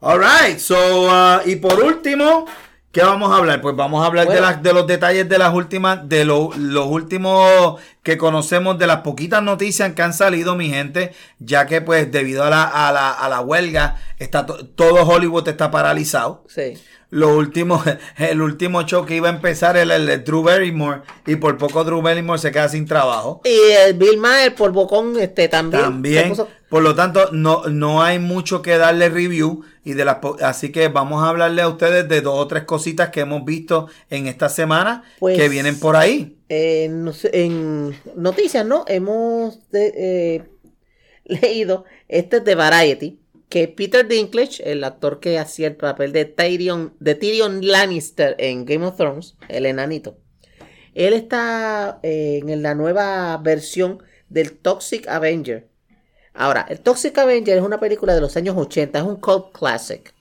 [0.00, 0.58] All right.
[0.58, 0.76] So,
[1.06, 2.46] uh, y por último,
[2.92, 3.60] ¿qué vamos a hablar?
[3.60, 6.86] Pues vamos a hablar de, las, de los detalles de las últimas, de lo- los
[6.86, 12.10] últimos que conocemos, de las poquitas noticias que han salido, mi gente, ya que pues
[12.12, 16.44] debido a la, a la, a la huelga, está to- todo Hollywood está paralizado.
[16.48, 16.74] Sí.
[17.10, 17.82] Lo último,
[18.18, 21.84] el último show que iba a empezar era el de Drew Barrymore y por poco
[21.84, 23.40] Drew Barrymore se queda sin trabajo.
[23.44, 25.82] Y el Bill Maher por bocón este, también.
[25.82, 26.32] También,
[26.68, 30.88] por lo tanto, no, no hay mucho que darle review y de las así que
[30.88, 34.48] vamos a hablarle a ustedes de dos o tres cositas que hemos visto en esta
[34.48, 36.36] semana Pues- que vienen por ahí.
[36.48, 38.84] Eh, no sé, en noticias, ¿no?
[38.88, 40.42] Hemos de- eh,
[41.24, 46.24] leído este es de Variety, que Peter Dinklage, el actor que hacía el papel de
[46.24, 50.18] Tyrion, de Tyrion Lannister en Game of Thrones, el enanito,
[50.94, 55.68] él está eh, en la nueva versión del Toxic Avenger.
[56.34, 60.14] Ahora, el Toxic Avenger es una película de los años 80, es un cult classic.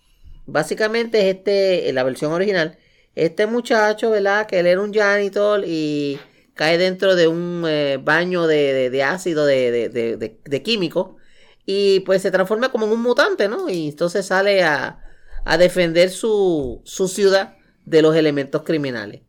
[0.45, 2.77] Básicamente es este, la versión original,
[3.15, 4.45] este muchacho, ¿verdad?
[4.45, 6.19] Que él era un janitor y
[6.53, 11.17] cae dentro de un eh, baño de, ácido de químico
[11.65, 13.69] y pues se transforma como en un mutante, ¿no?
[13.69, 15.01] Y entonces sale a,
[15.45, 17.55] a defender su, su ciudad
[17.85, 19.21] de los elementos criminales.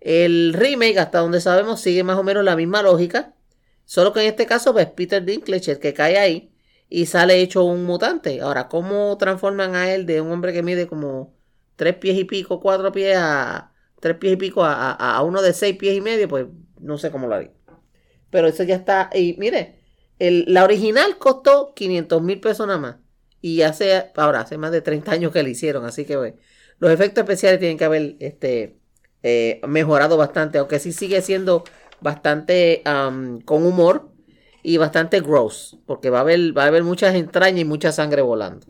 [0.00, 3.34] El remake, hasta donde sabemos, sigue más o menos la misma lógica,
[3.84, 6.52] solo que en este caso pues Peter Dinklage que cae ahí
[6.88, 8.40] y sale hecho un mutante.
[8.40, 11.34] Ahora, ¿cómo transforman a él de un hombre que mide como
[11.76, 15.42] tres pies y pico, cuatro pies a tres pies y pico a, a- a uno
[15.42, 16.28] de seis pies y medio?
[16.28, 16.46] Pues
[16.80, 17.52] no sé cómo lo haría.
[18.30, 19.10] Pero eso ya está.
[19.14, 19.80] Y mire,
[20.18, 22.96] la original costó 500 mil pesos nada más.
[23.40, 25.84] Y hace, ahora, hace más de 30 años que la hicieron.
[25.84, 26.34] Así que pues,
[26.78, 28.78] los efectos especiales tienen que haber este,
[29.22, 30.58] eh, mejorado bastante.
[30.58, 31.64] Aunque sí sigue siendo
[32.00, 32.82] bastante
[33.44, 34.10] con humor
[34.62, 35.78] y bastante gross.
[35.86, 38.66] Porque va a haber, va a haber muchas entrañas y mucha sangre volando.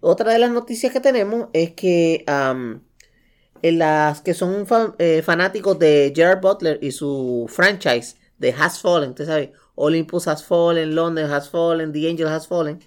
[0.00, 2.24] Otra de las noticias que tenemos es que
[3.62, 4.66] en las que son
[4.98, 10.44] eh, fanáticos de Gerard Butler y su franchise de Has Fallen, usted sabe, Olympus Has
[10.44, 12.80] Fallen, London Has Fallen, The Angel Has Fallen,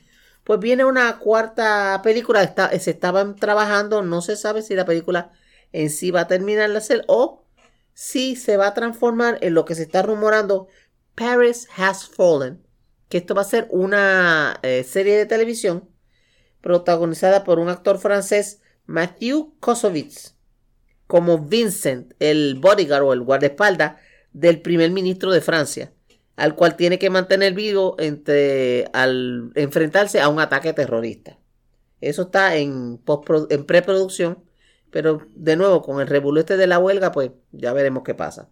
[0.44, 5.32] pues viene una cuarta película, está, se estaban trabajando, no se sabe si la película
[5.72, 7.46] en sí va a terminar de hacer o
[7.94, 10.68] si se va a transformar en lo que se está rumorando
[11.16, 12.66] Paris Has Fallen,
[13.10, 15.90] que esto va a ser una eh, serie de televisión
[16.62, 20.36] protagonizada por un actor francés, Matthew Kosovitz,
[21.08, 24.00] como Vincent, el bodyguard o el guardaespaldas
[24.34, 25.94] del primer ministro de Francia,
[26.40, 31.38] al cual tiene que mantener vivo entre, al enfrentarse a un ataque terrorista.
[32.02, 34.40] Eso está en, postpro- en preproducción,
[34.90, 38.50] pero de nuevo, con el revuelo este de la huelga, pues ya veremos qué pasa.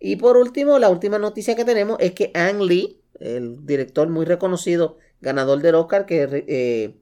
[0.00, 4.24] Y por último, la última noticia que tenemos es que Ang Lee, el director muy
[4.24, 6.96] reconocido, ganador del Oscar, que eh,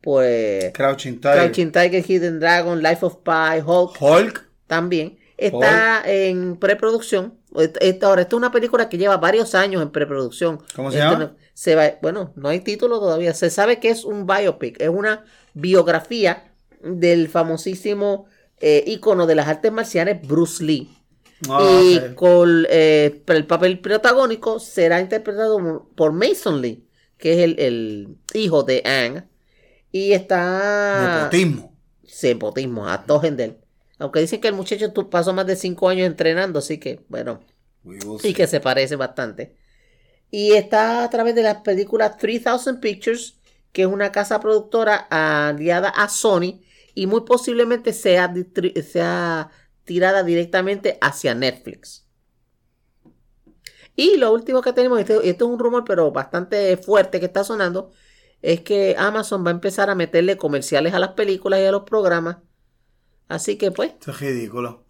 [0.00, 1.38] pues Crouching Tiger.
[1.38, 4.46] Crouching Tiger, Hidden Dragon, Life of Pi, Hulk Hulk.
[4.66, 7.34] también está en preproducción.
[7.54, 10.60] Esta- Ahora, esta es una película que lleva varios años en preproducción.
[10.74, 11.24] ¿Cómo se Esto llama?
[11.24, 13.32] no- se va- bueno, no hay título todavía.
[13.34, 15.24] Se sabe que es un biopic, es una
[15.54, 16.52] biografía
[16.82, 18.26] del famosísimo
[18.60, 20.90] eh, ícono de las artes marciales Bruce Lee.
[21.48, 26.86] Ah, y con eh, el papel protagónico será interpretado por Mason Lee,
[27.18, 29.24] que es el, el hijo de Ang.
[29.92, 31.18] Y está.
[31.30, 31.72] Nepotismo.
[32.22, 33.04] Nepotismo, a
[33.44, 33.56] él.
[33.98, 37.40] Aunque dicen que el muchacho pasó más de cinco años entrenando, así que, bueno,
[38.22, 39.56] y que se parece bastante.
[40.30, 43.38] Y está a través de las películas 3000 Pictures,
[43.72, 46.60] que es una casa productora aliada a Sony
[46.94, 48.32] y muy posiblemente sea,
[48.90, 49.50] sea
[49.84, 52.04] tirada directamente hacia Netflix.
[53.96, 57.44] Y lo último que tenemos, este, esto es un rumor pero bastante fuerte que está
[57.44, 57.92] sonando,
[58.42, 61.84] es que Amazon va a empezar a meterle comerciales a las películas y a los
[61.84, 62.38] programas.
[63.28, 64.84] Así que pues, Esto es ridículo.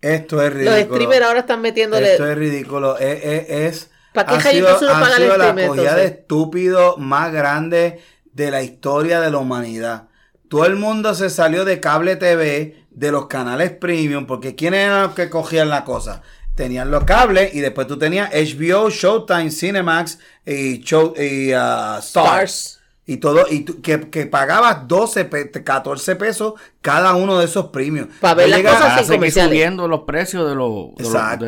[0.00, 0.96] Esto es los ridículo.
[0.96, 2.12] streamers ahora están metiéndole...
[2.12, 2.98] Esto es ridículo.
[2.98, 6.04] Es, es, es- ¿Para qué ha sido, lo ha paga el sido la cogida de
[6.06, 10.08] estúpido más grande de la historia de la humanidad.
[10.48, 15.02] Todo el mundo se salió de cable TV, de los canales premium, porque ¿quiénes eran
[15.02, 16.22] los que cogían la cosa?
[16.54, 22.06] Tenían los cables y después tú tenías HBO, Showtime, Cinemax y, Show, y Stars.
[22.06, 22.80] Stars.
[23.08, 27.66] Y todo, y tú- que, que pagabas 12, pe- 14 pesos cada uno de esos
[27.66, 28.08] premios.
[28.20, 31.46] Pa' ver las cosas sin subiendo los precios de los, de los- de Exacto.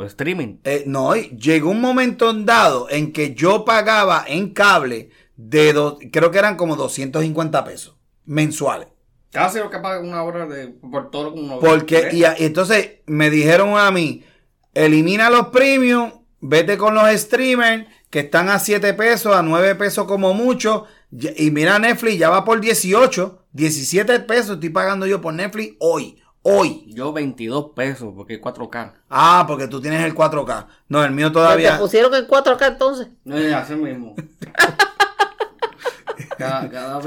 [0.00, 0.56] los streaming.
[0.64, 6.32] Eh, no, llegó un momento dado en que yo pagaba en cable de, do- creo
[6.32, 7.94] que eran como 250 pesos
[8.24, 8.88] mensuales.
[9.30, 11.60] Casi lo que paga una hora de, por todo uno.
[11.60, 14.24] Porque, y, a- y entonces me dijeron a mí,
[14.74, 20.06] elimina los premium, vete con los streamers que están a 7 pesos, a 9 pesos
[20.06, 25.34] como mucho, y mira Netflix, ya va por 18, 17 pesos estoy pagando yo por
[25.34, 26.84] Netflix hoy, hoy.
[26.88, 28.92] Yo 22 pesos porque hay 4K.
[29.10, 30.66] Ah, porque tú tienes el 4K.
[30.88, 31.78] No, el mío ¿Te todavía...
[31.78, 33.08] pusieron en 4K entonces?
[33.24, 34.14] No es así mismo.
[36.38, 37.06] cada, cada vez.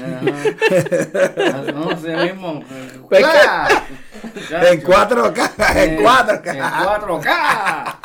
[0.00, 2.62] No, así mismo.
[3.08, 3.24] Pues.
[4.50, 6.50] En 4K, en 4K.
[6.54, 7.96] En 4K.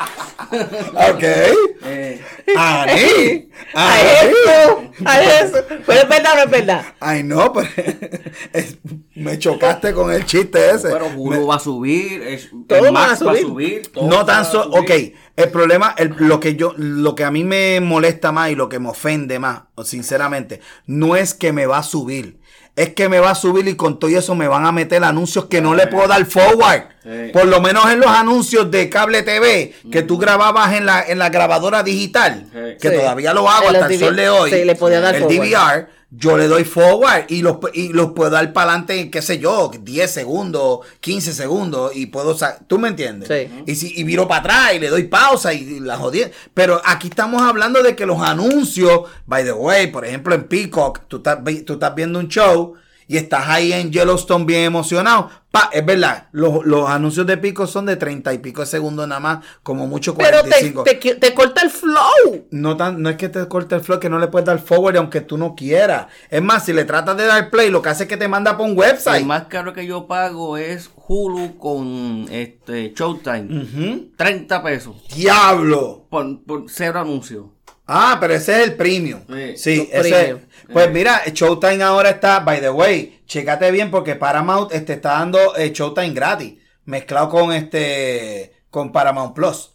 [0.50, 1.22] Ok.
[1.22, 2.20] Eh.
[2.56, 2.92] ¡A Ani.
[2.92, 4.82] eso!
[5.04, 5.58] ¡A eso!
[5.86, 6.84] Pero es verdad o no es verdad.
[6.98, 7.68] Ay, no, pero
[8.52, 8.78] es-
[9.14, 10.88] me chocaste con el chiste ese.
[10.90, 12.22] pero Hulu va a subir.
[12.22, 13.46] es- Todo el va a Max va a subir.
[13.46, 13.92] subir.
[13.92, 15.12] todo No tan a solo, subir.
[15.14, 18.54] ok, el problema, el- lo que yo, lo que a mí me molesta más y
[18.54, 22.38] lo que me ofende más, sinceramente, no es que me va a subir,
[22.76, 25.46] es que me va a subir y con todo eso me van a meter anuncios
[25.46, 26.84] que no le puedo dar forward.
[27.02, 27.30] Sí.
[27.32, 31.18] Por lo menos en los anuncios de cable TV que tú grababas en la, en
[31.18, 32.58] la grabadora digital, Sí.
[32.80, 32.96] que Sí.
[32.96, 34.50] todavía lo hago En hasta el sol de hoy.
[34.50, 35.38] sí, le podía dar el forward.
[35.48, 39.22] DVR, yo le doy forward y los, y los puedo dar para adelante en, qué
[39.22, 42.36] sé yo, 10 segundos, 15 segundos y puedo,
[42.66, 43.28] ¿tú me entiendes?
[43.28, 43.62] Sí.
[43.66, 46.24] Y, si, y viro para atrás y le doy pausa y la jodí.
[46.52, 51.02] Pero aquí estamos hablando de que los anuncios, by the way, por ejemplo en Peacock,
[51.08, 52.74] tú estás, tú estás viendo un show
[53.10, 55.30] y estás ahí en Yellowstone bien emocionado.
[55.50, 59.08] Pa, es verdad, los, los anuncios de Peacock son de 30 y pico de segundos
[59.08, 60.84] nada más, como mucho Pero te, 45.
[60.84, 62.46] te, te corta el flow.
[62.52, 64.96] No, tan, no es que te corte el flow, que no le puedes dar forward
[64.96, 66.06] aunque tú no quieras.
[66.30, 68.56] Es más, si le tratas de dar play, lo que hace es que te manda
[68.56, 69.22] por un website.
[69.22, 73.62] El más caro que yo pago es Hulu con este Showtime.
[73.62, 74.10] Ujú.
[74.16, 74.96] 30 pesos.
[75.12, 76.06] ¡Diablo!
[76.08, 77.46] Por, por cero anuncios.
[77.92, 79.20] Ah, pero ese es el premium.
[79.56, 79.88] Sí.
[79.92, 80.10] Ese.
[80.10, 80.40] premium.
[80.72, 85.56] Pues mira, Showtime ahora está, by the way, chécate bien porque Paramount este, está dando
[85.56, 89.72] eh, Showtime gratis, mezclado con este, con Paramount Plus.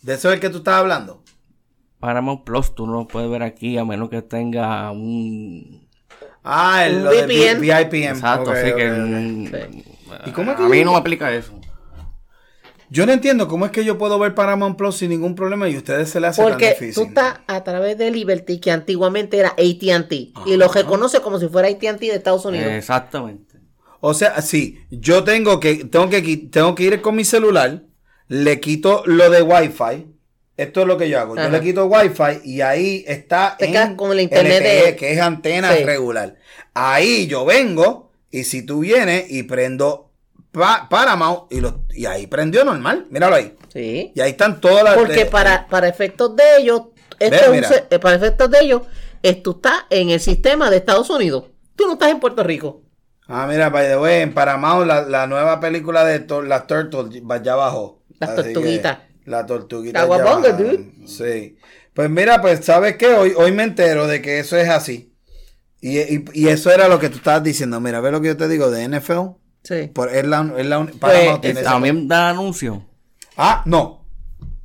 [0.00, 1.22] ¿De eso es el que tú estás hablando?
[2.00, 5.86] Paramount Plus tú no lo puedes ver aquí a menos que tenga un
[6.42, 7.58] Ah, el VPN.
[7.58, 8.04] V- VIPN.
[8.16, 9.68] Exacto, así que.
[9.72, 9.84] Sí.
[10.26, 11.52] ¿Y cómo es que a mí no me aplica eso.
[12.90, 15.76] Yo no entiendo cómo es que yo puedo ver Paramount Plus sin ningún problema y
[15.76, 16.94] ustedes se le hace tan Porque difícil.
[16.94, 21.48] tú estás a través de Liberty, que antiguamente era AT&T, y lo reconoce como si
[21.48, 22.70] fuera AT&T de Estados Unidos.
[22.72, 23.56] Exactamente.
[24.00, 27.82] O sea, sí, yo tengo que, tengo que, tengo que ir con mi celular,
[28.28, 30.06] le quito lo de Wi-Fi.
[30.56, 31.36] Esto es lo que yo hago.
[31.36, 35.12] Yo le quito Wi-Fi y ahí está Te quedas con el internet LTE, de- que
[35.12, 35.84] es antena Sí.
[35.84, 36.36] regular.
[36.72, 40.05] Ahí yo vengo y si tú vienes y prendo
[40.56, 43.06] pa- Paramount y, lo, y ahí prendió normal.
[43.10, 43.56] Míralo ahí.
[43.72, 44.12] Sí.
[44.14, 44.94] Y ahí están todas las.
[44.96, 46.82] Porque para, para efectos de ellos,
[47.18, 47.68] esto Ve, es un mira.
[47.68, 48.82] se- eh, para efectos de ellos,
[49.42, 51.44] tú estás en el sistema de Estados Unidos.
[51.76, 52.82] Tú no estás en Puerto Rico.
[53.28, 57.54] Ah, mira, by the way, en Paramount la, la nueva película de las Turtles ya
[57.56, 58.02] bajó.
[58.20, 58.98] Las tortuguitas.
[59.24, 60.00] La tortuguita.
[60.00, 60.92] Caguabonga, ya dude.
[61.06, 61.58] Sí.
[61.92, 65.12] Pues mira, pues sabes qué, hoy, hoy me entero de que eso es así.
[65.80, 67.80] Y, y- y eso era lo que tú estabas diciendo.
[67.80, 69.36] Mira, ve lo que yo te digo de NFL.
[69.66, 69.88] Sí.
[69.92, 70.86] Por, es la, es la
[71.40, 72.84] tiene esa- También da anuncio.
[73.36, 74.06] Ah, no.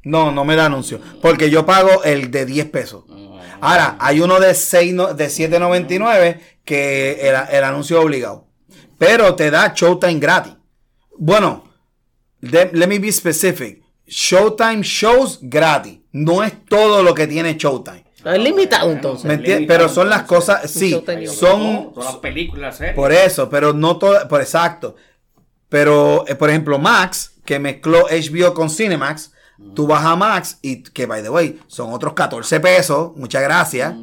[0.03, 0.99] No, no me da anuncio.
[1.21, 3.05] Porque yo pago el de 10 pesos.
[3.61, 8.47] Ahora, hay uno de 6, no- de 7.99 que el, el anuncio es obligado.
[8.97, 10.53] Pero te da Showtime gratis.
[11.17, 11.63] Bueno,
[12.41, 13.83] let me be specific.
[14.07, 15.99] Showtime shows gratis.
[16.11, 18.03] No es todo lo que tiene Showtime.
[18.23, 19.25] Es limitado entonces.
[19.25, 19.67] ¿Me entiendes?
[19.67, 20.91] Pero son las cosas, sí,
[21.27, 22.93] son Todas las películas, ¿eh?
[22.95, 24.95] por eso, pero no todo, por exacto.
[25.69, 29.31] Pero, eh, por ejemplo, Max, que mezcló HBO con Cinemax,
[29.73, 33.93] tú vas a Max y que, by the way, son otros 14 pesos, muchas gracias.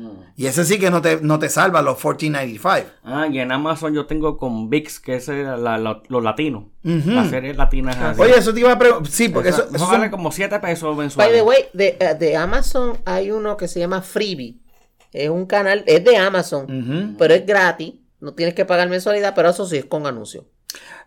[0.40, 2.84] Y ese sí que no te, no te salva los 14.95.
[3.02, 6.66] Ah, y en Amazon yo tengo con VIX, que es la- la- los latinos.
[6.84, 7.10] Ujú.
[7.10, 7.96] Las series latinas.
[7.96, 8.20] así.
[8.22, 9.10] Oye, eso te iba a preguntar.
[9.10, 11.34] Sí, porque eso, eso, eso vale son- como 7 pesos By mensuales.
[11.34, 14.58] the way, de, eh, de Amazon hay uno que se llama Freebie.
[15.12, 17.94] Es un canal, es de Amazon, pero es gratis.
[18.20, 20.44] No tienes que pagar mensualidad, pero eso sí es con anuncio.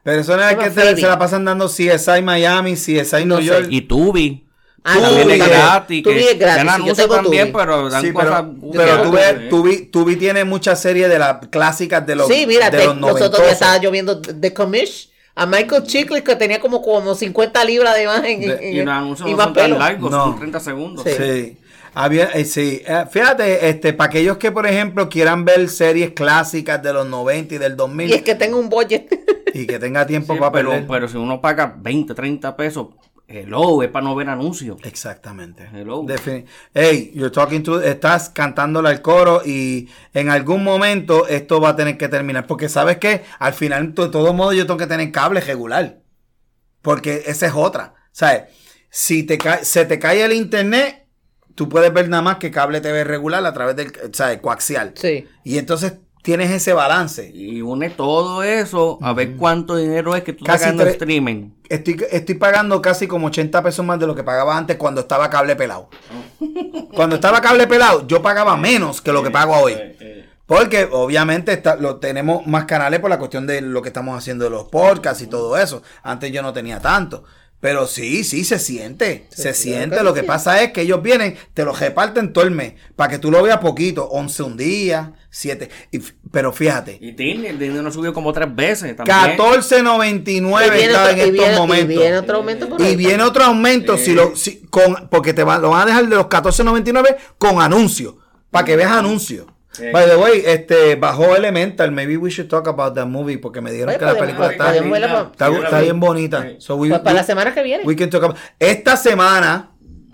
[0.03, 3.45] Pero eso no es que se la pasan dando CSI Miami, CSI No New sé.
[3.45, 3.67] York.
[3.69, 4.47] Y Tubi.
[4.83, 6.03] Ah, es que- gratis.
[6.03, 7.59] Tubi que es gratis, sí, yo tengo también, Tubi.
[7.61, 8.43] pero dan Sí, cosas.
[8.61, 9.49] pero, pero yo tú ves, Tubi.
[9.49, 12.97] Tubi, Tubi tiene muchas series de las clásicas de los sí, mira, de te- los
[12.97, 17.95] nosotros ya estaba lloviendo The Commish a Michael Chiklis que tenía como, como 50 libras
[17.95, 20.23] de más en, en- Y los anuncios no más son tan largos, No.
[20.25, 21.03] son 30 segundos.
[21.05, 21.11] Sí.
[21.17, 21.57] Sí.
[21.93, 22.81] Había, eh, sí.
[22.85, 27.55] Eh, fíjate, este, para aquellos que, por ejemplo, quieran ver series clásicas de los 90
[27.55, 29.07] y del 2000 Y es que tengo un budget.
[29.53, 30.87] y que tenga tiempo Sí, para pero, perder.
[30.87, 32.87] pero si uno paga 20, 30 pesos,
[33.33, 34.77] hello, es para no ver anuncios.
[34.83, 35.67] Exactamente.
[35.73, 36.03] Hello.
[36.03, 41.69] Defini- hey, you're talking to, estás cantándole al coro y en algún momento esto va
[41.69, 42.47] a tener que terminar.
[42.47, 46.01] Porque sabes que al final, de todo modo, yo tengo que tener cable regular.
[46.81, 47.95] Porque esa es otra.
[48.11, 48.43] ¿Sabes?
[48.89, 51.07] Si te cae, se te cae el internet,
[51.55, 54.39] tú puedes ver nada más que cable TV regular a través del, ¿sabes?
[54.39, 54.93] Coaxial.
[54.95, 55.27] Sí.
[55.43, 57.31] Y entonces tienes ese balance.
[57.33, 61.51] Y une todo eso a ver cuánto dinero es que tú Casi estás tre- streaming.
[61.69, 65.29] Estoy, estoy pagando casi como 80 pesos más de lo que pagaba antes cuando estaba
[65.29, 65.89] cable pelado.
[66.93, 69.75] Cuando estaba cable pelado, yo pagaba menos que lo que pago hoy.
[70.45, 74.43] Porque obviamente está- lo, tenemos más canales por la cuestión de lo que estamos haciendo
[74.43, 75.81] de los podcasts y todo eso.
[76.03, 77.23] Antes yo no tenía tanto.
[77.61, 79.27] Pero sí, sí, se siente.
[79.29, 79.97] Se, siente.
[79.97, 82.73] que Lo que pasa es que ellos vienen, te lo reparten todo el mes.
[82.95, 84.05] Para que tú lo veas poquito.
[84.09, 85.69] 11 un día, 7.
[85.91, 86.97] y f- pero fíjate.
[86.99, 89.15] Y Disney, el dinero no subió como tres veces también.
[89.37, 91.87] 14.99 Y viene estaba en estos viene- y momentos.
[91.87, 92.95] viene otro aumento por Y ahí.
[92.95, 96.15] viene otro aumento si lo, si- con, porque te va- lo van a dejar de
[96.15, 98.17] los 14.99 con anuncio.
[98.49, 98.91] Para que veas
[99.93, 101.91] By the way, este, bajó Elemental.
[101.91, 105.79] Maybe we should talk about that movie porque me dijeron Oye, que la película está,
[105.79, 106.41] bien bonita.
[106.43, 106.55] Sí.
[106.59, 107.83] So we- Pues para we- la semana que viene.
[107.85, 109.71] we can talk about- Esta semana,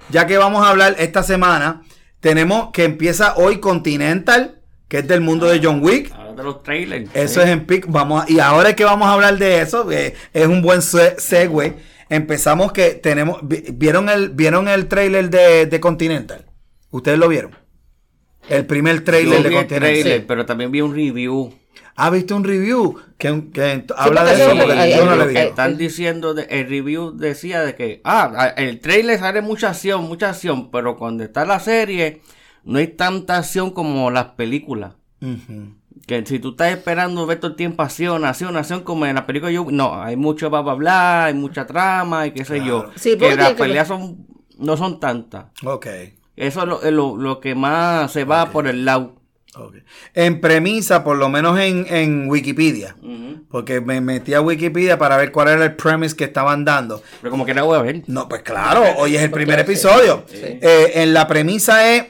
[0.10, 1.82] ya que vamos a hablar esta semana,
[2.20, 6.12] tenemos que empieza hoy Continental, que es del mundo de John Wick.
[6.14, 7.10] Ahora de los trailers.
[7.16, 7.48] Eso Sí.
[7.48, 7.86] es en PIC.
[7.90, 11.74] Vamos a- y ahora que vamos a hablar de eso, es un buen se- segue.
[12.10, 13.40] Empezamos que tenemos.
[13.44, 16.46] vi- ¿Vieron el, vieron el trailer de, de Continental?
[16.92, 17.52] ¿Ustedes lo vieron?
[18.50, 19.80] El primer trailer de Continental.
[19.80, 20.26] trailer, Sí.
[20.28, 21.54] pero también vi un review.
[22.00, 24.52] ¿Ha visto un review que, que habla de eso?
[24.56, 28.80] Porque yo no que ahí- están diciendo, de- el review decía de que, ah, el
[28.80, 32.22] trailer sale mucha acción, mucha acción, pero cuando está la serie,
[32.64, 34.94] no hay tanta acción como las películas.
[35.22, 35.74] Ujú.
[36.06, 39.26] Que si tú estás esperando ver todo el tiempo acción, acción, acción, como en la
[39.26, 42.92] película yo, no, hay mucho bla bla bla, hay mucha trama y qué sé yo.
[42.96, 44.26] Sí, porque que las que- peleas son,
[44.60, 45.46] no son tantas.
[45.66, 45.88] Ok.
[46.38, 49.16] Eso es lo, es lo, lo que más se va por el lado.
[49.56, 49.76] ok.
[50.14, 52.96] En premisa, por lo menos en, en Wikipedia.
[53.50, 57.02] Porque me metí a Wikipedia para ver cuál era el premise que estaban dando.
[57.22, 58.04] Pero como que la voy a ver.
[58.08, 60.24] No, pues claro, hoy es el primer episodio.
[60.28, 60.38] sí.
[60.42, 62.06] Eh, en la premisa es,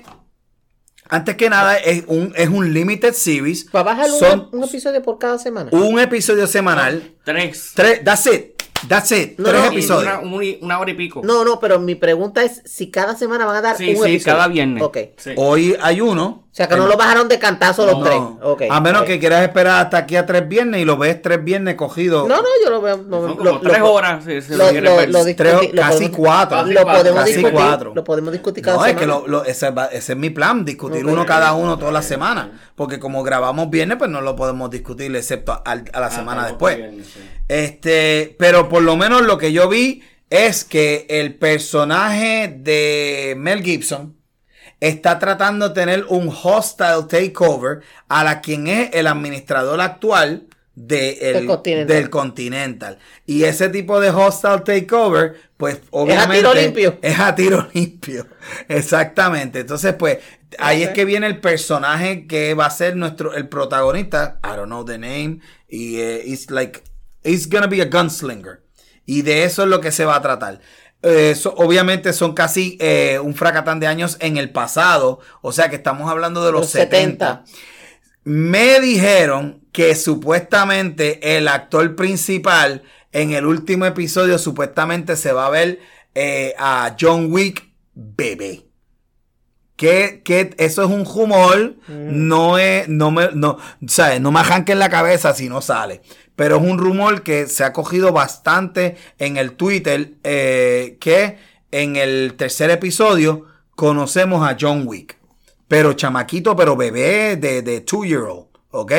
[1.10, 3.64] Antes que nada, es un, es un limited series.
[3.66, 5.70] Para bajar un, un episodio por cada semana.
[5.72, 7.14] un episodio semanal.
[7.24, 7.72] Tres.
[7.76, 8.57] Tres, that's it.
[8.88, 9.38] That's it.
[9.40, 10.04] No, Tres no, episodios.
[10.04, 11.22] Una, un- una hora y pico.
[11.24, 14.12] No, no, pero mi pregunta es si cada semana van a dar sí, un sí,
[14.14, 14.24] episodio.
[14.36, 14.84] cada viernes.
[14.84, 14.98] Ok.
[15.18, 15.32] Sí.
[15.36, 16.44] Hoy hay uno.
[16.52, 18.04] O sea que no lo bajaron de cantazo los No.
[18.04, 18.20] tres.
[18.42, 18.64] Ok.
[18.72, 21.76] A menos que quieras esperar hasta aquí a tres viernes y lo ves tres viernes
[21.76, 22.28] cogido.
[22.28, 22.98] No, no, yo lo veo.
[22.98, 24.24] no, Son lo- como lo- tres lo- horas.
[24.24, 25.10] si se Lo, lo quiere lo- ver.
[25.12, 26.64] lo Tres- discuti- lo casi cuatro.
[26.66, 27.54] Lo podemos Casi discutir.
[27.60, 27.92] cuatro.
[27.94, 29.00] Lo podemos discutir cada No, es semana.
[29.02, 32.02] que lo, lo- ese, va- ese es mi plan, discutir uno cada uno toda la
[32.02, 32.60] semana.
[32.76, 36.46] Porque como grabamos viernes, pues no lo podemos discutir excepto al- a, la Ah, semana
[36.48, 36.78] tampoco después.
[36.78, 37.20] viernes, sí.
[37.48, 43.64] Este, pero por lo menos lo que yo vi es que el personaje de Mel
[43.64, 44.18] Gibson
[44.80, 47.80] está tratando de tener un hostile takeover
[48.10, 51.88] a la quien es el administrador actual de el- Del Continental.
[51.88, 53.00] del Continental.
[53.26, 57.00] Y ese tipo de hostile takeover, pues obviamente tiro limpio.
[57.02, 58.28] Es a tiro limpio.
[58.68, 59.62] Exactamente.
[59.62, 60.20] Entonces, pues,
[60.60, 64.40] ahí es que viene el personaje que va a ser nuestro, el protagonista.
[64.44, 65.40] I don't know the name.
[65.68, 66.84] Y eh, it's like,
[67.28, 68.64] it's gonna be a gunslinger.
[69.06, 70.60] Y de eso es lo que se va a tratar.
[71.04, 75.20] Eh, so- obviamente son casi eh, un fracatán de años en el pasado.
[75.42, 77.44] O sea que estamos hablando de los, Los 70.
[77.46, 77.62] 70.
[78.24, 85.50] Me dijeron que supuestamente el actor principal en el último episodio supuestamente se va a
[85.50, 85.80] ver
[86.16, 88.67] eh, a John Wick bebé.
[89.78, 94.20] Que, que eso es un rumor, no es, no me, no, ¿sabes?
[94.20, 96.02] No me arranquen la cabeza si no sale.
[96.36, 101.38] Pero es un rumor que se ha cogido bastante en el Twitter, eh, que
[101.72, 105.18] en el tercer episodio conocemos a John Wick.
[105.68, 108.94] Pero chamaquito, pero bebé de, de two year old, ¿ok?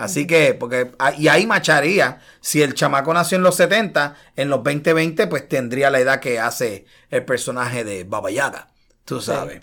[0.00, 4.62] Así que, porque, y ahí macharía, si el chamaco nació en los 70, en los
[4.62, 8.68] 2020, pues tendría la edad que hace el personaje de Baba Yaga,
[9.04, 9.60] tú sabes.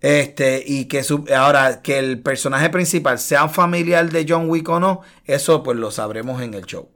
[0.00, 4.80] Este, y que su- ahora, que el personaje principal sea familiar de John Wick o
[4.80, 6.88] no, eso pues lo sabremos en el show.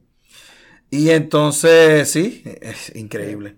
[0.91, 3.57] Y entonces, sí, es increíble.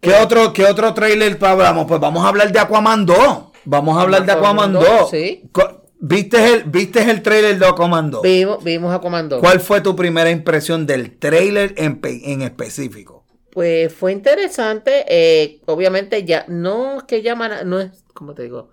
[0.00, 1.86] ¿Qué otro, qué otro trailer hablamos?
[1.86, 3.18] Pues vamos a hablar de Aquaman 2.
[3.64, 5.00] Vamos a hablar de Aquaman Aquaman 2.
[5.00, 5.42] 2, sí.
[5.98, 8.22] ¿Viste el, ¿Viste el trailer de Aquaman 2?
[8.22, 9.40] Vimos, vimos a Comando.
[9.40, 13.15] ¿Cuál fue tu primera impresión del trailer en, en específico?
[13.56, 15.06] Pues fue interesante.
[15.08, 18.68] eh, obviamente ya, no es que llaman, no es, ¿cómo te digo?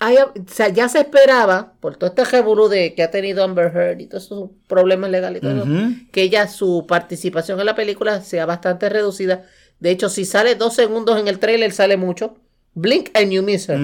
[0.00, 3.70] Hay- o sea, ya se esperaba, por todo este revolú de que ha tenido Amber
[3.72, 5.92] Heard y todos esos problemas legales y todo, Ujú.
[6.10, 9.44] que ella, su participación en la película sea bastante reducida.
[9.78, 12.38] De hecho, si sale dos segundos en el trailer, sale mucho.
[12.74, 13.78] Blink and you miss her.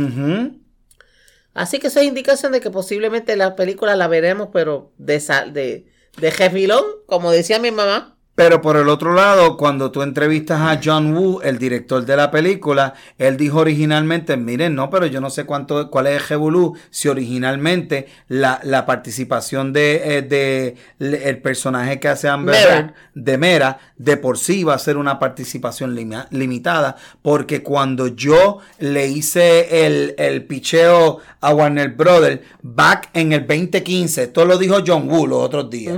[1.52, 5.52] Así que eso es indicación de que posiblemente la película la veremos, pero de, sal-
[5.52, 5.86] de,
[6.20, 8.14] de jefilón, como decía mi mamá.
[8.37, 12.32] Pero por el otro lado, cuando tú entrevistas a John Woo, el director de la
[12.32, 16.76] película, él dijo originalmente, miren, no, pero yo no sé cuánto, cuál es el Jebulú,
[16.91, 22.95] si originalmente la, la participación de, eh, de el personaje que hace Amber Mera.
[23.14, 28.59] De Mera, de por sí va a ser una participación lima- limitada, porque cuando yo
[28.80, 34.78] le hice el, el picheo a Warner Brothers, back en el 2015, esto lo dijo
[34.85, 35.97] John Woo los otros días,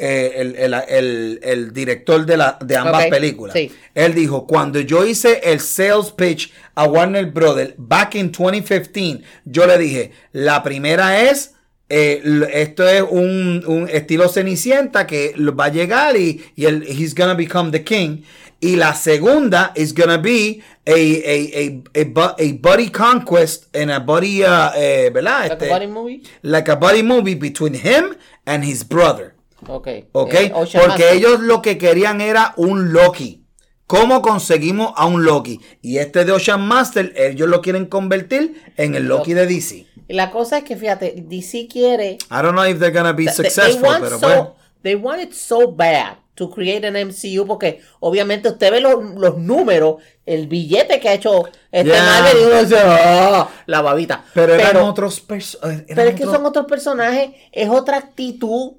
[0.00, 3.54] eh, el, el- el- el director de, la, de ambas películas.
[3.54, 3.70] sí.
[3.94, 9.66] Él dijo, cuando yo hice el sales pitch a Warner Brothers back in 2015, yo
[9.66, 11.54] le dije, la primera es,
[11.88, 12.22] eh,
[12.52, 17.34] esto es un, un estilo Cenicienta que va a llegar y, y el, he's gonna
[17.34, 18.22] become the king.
[18.62, 23.90] Y la segunda is gonna be a, a, a, a, bu- a buddy conquest and
[23.90, 25.48] a buddy, uh, eh, ¿verdad?
[25.48, 26.22] Like a Este, buddy movie.
[26.42, 28.14] like a buddy movie between him
[28.46, 29.34] and his brother.
[29.68, 29.88] Ok.
[30.12, 30.34] ¿Ok?
[30.34, 33.44] Eh, Porque ellos lo que querían era un Loki.
[33.86, 35.60] ¿Cómo conseguimos a un Loki?
[35.82, 39.86] Y este de Ocean Master, ellos lo quieren convertir en el Loki de DC.
[40.08, 42.12] La cosa es que, fíjate, DC quiere.
[42.12, 44.40] I don't know if they're gonna be they- they successful, want pero so- pues.
[44.82, 49.36] They want it so bad to create an MCU porque obviamente usted ve los, los
[49.36, 52.02] números, el billete que ha hecho este Yeah.
[52.04, 54.24] Marvel y uno dice, "Ah", la babita.
[54.32, 55.84] Pero eran otros personajes.
[55.94, 58.72] pero es que son otros personajes, es otra actitud.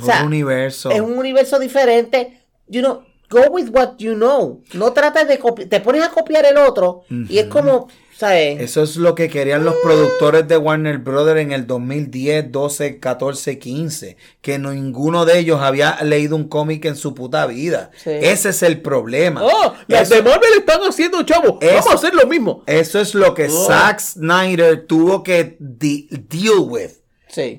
[0.00, 0.90] O sea, otro universo.
[0.90, 2.40] es un universo diferente.
[2.68, 4.62] You know, go with what you know.
[4.74, 8.60] No trates de copiar, te pones a copiar el otro y es como, ¿sabes?
[8.60, 13.58] Eso es lo que querían los productores de Warner Brothers en el 2010, 12, 14,
[13.58, 14.16] 15.
[14.40, 17.90] Que no- ninguno de ellos había leído un cómic en su puta vida.
[18.02, 18.10] Sí.
[18.10, 19.42] Ese es el problema.
[19.44, 21.58] Oh, las de Marvel están haciendo, chavo.
[21.60, 22.62] Eso- Vamos a hacer lo mismo.
[22.66, 23.66] Eso es lo que Oh.
[23.66, 27.01] Zack Snyder tuvo que deal with.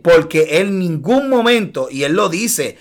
[0.03, 2.77] Porque en ningún momento, y él lo dice,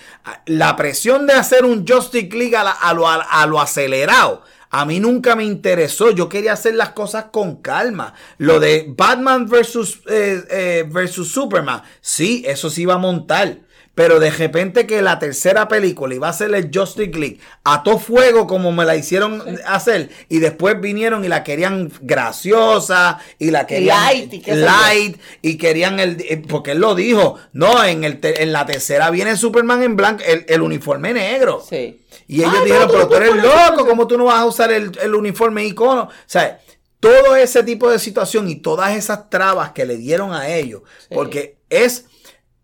[0.46, 4.42] la presión de hacer un Justice League a, la- a lo, a lo acelerado,
[4.74, 6.12] A mí nunca me interesó.
[6.12, 8.14] Yo quería hacer las cosas con calma.
[8.38, 13.58] Lo de Batman versus, eh, eh, versus Superman, sí, eso sí iba a montar.
[13.94, 17.98] Pero de repente que la tercera película iba a ser el Justice League a todo
[17.98, 23.66] fuego como me la hicieron hacer y después vinieron y la querían graciosa y la
[23.66, 24.66] querían Light, y qué sé yo.
[24.66, 29.10] light y querían el eh, porque él lo dijo no en el en la tercera
[29.10, 32.00] viene Superman en blanco el, el uniforme negro Sí.
[32.28, 33.86] y ellos dijeron tú pero no tú eres loco eso".
[33.86, 36.60] cómo tú no vas a usar el, el uniforme icono o sea
[36.98, 40.82] todo ese tipo de situación y todas esas trabas que le dieron a ellos
[41.12, 42.06] porque es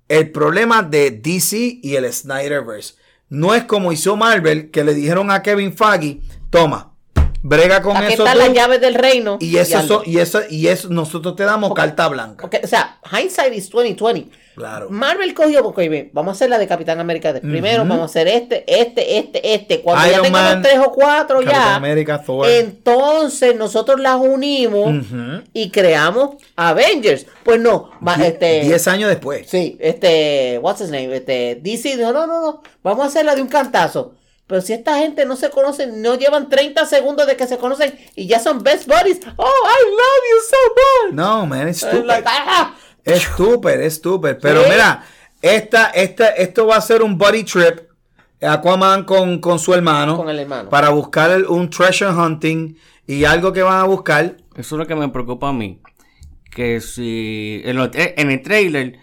[0.09, 2.95] el problema de DC y el Snyderverse.
[3.29, 6.88] No es como hizo Marvel, que le dijeron a Kevin Feige, toma,
[7.43, 9.37] brega con Aquí eso están las llaves del reino.
[9.41, 12.43] y eso, y eso, y eso, nosotros te damos carta blanca.
[12.43, 14.31] Porque, o sea, hindsight is 2020.
[14.57, 14.89] Claro.
[14.91, 18.27] Marvel cogió, porque vamos a hacer la de Capitán América de primero, vamos a hacer
[18.27, 19.81] este, este, este, este.
[19.83, 22.45] Cuando ya Iron tengamos Man, tres o cuatro Capitán ya, América, Thor.
[22.49, 25.07] entonces nosotros las unimos
[25.53, 27.27] y creamos Avengers.
[27.45, 29.49] Pues no, Die- este, Diez años después.
[29.49, 33.43] sí, este, what's his name, este, DC, no, no, no, no, vamos a hacerla de
[33.43, 34.15] un cantazo.
[34.49, 37.97] Pero si esta gente no se conocen, no llevan 30 segundos de que se conocen
[38.17, 39.21] y ya son best buddies.
[39.37, 40.57] Oh, I love you so
[41.07, 41.15] much.
[41.15, 42.07] No, man, es I'm stupid.
[42.07, 42.75] like, ah.
[43.05, 44.37] Es stupid, es stupid.
[44.43, 44.71] Pero Sí.
[44.71, 45.05] mira,
[45.43, 47.81] esta, esta, esto va a ser un body trip.
[48.41, 50.17] Aquaman con, con su hermano.
[50.17, 50.69] Con el hermano.
[50.71, 52.75] Para buscar el- un treasure hunting
[53.07, 54.37] y algo que van a buscar.
[54.57, 55.81] Eso es lo que me preocupa a mí.
[56.51, 58.99] Que si en, lo- en el trailer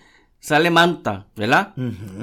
[0.45, 1.73] sale Manta, ¿verdad?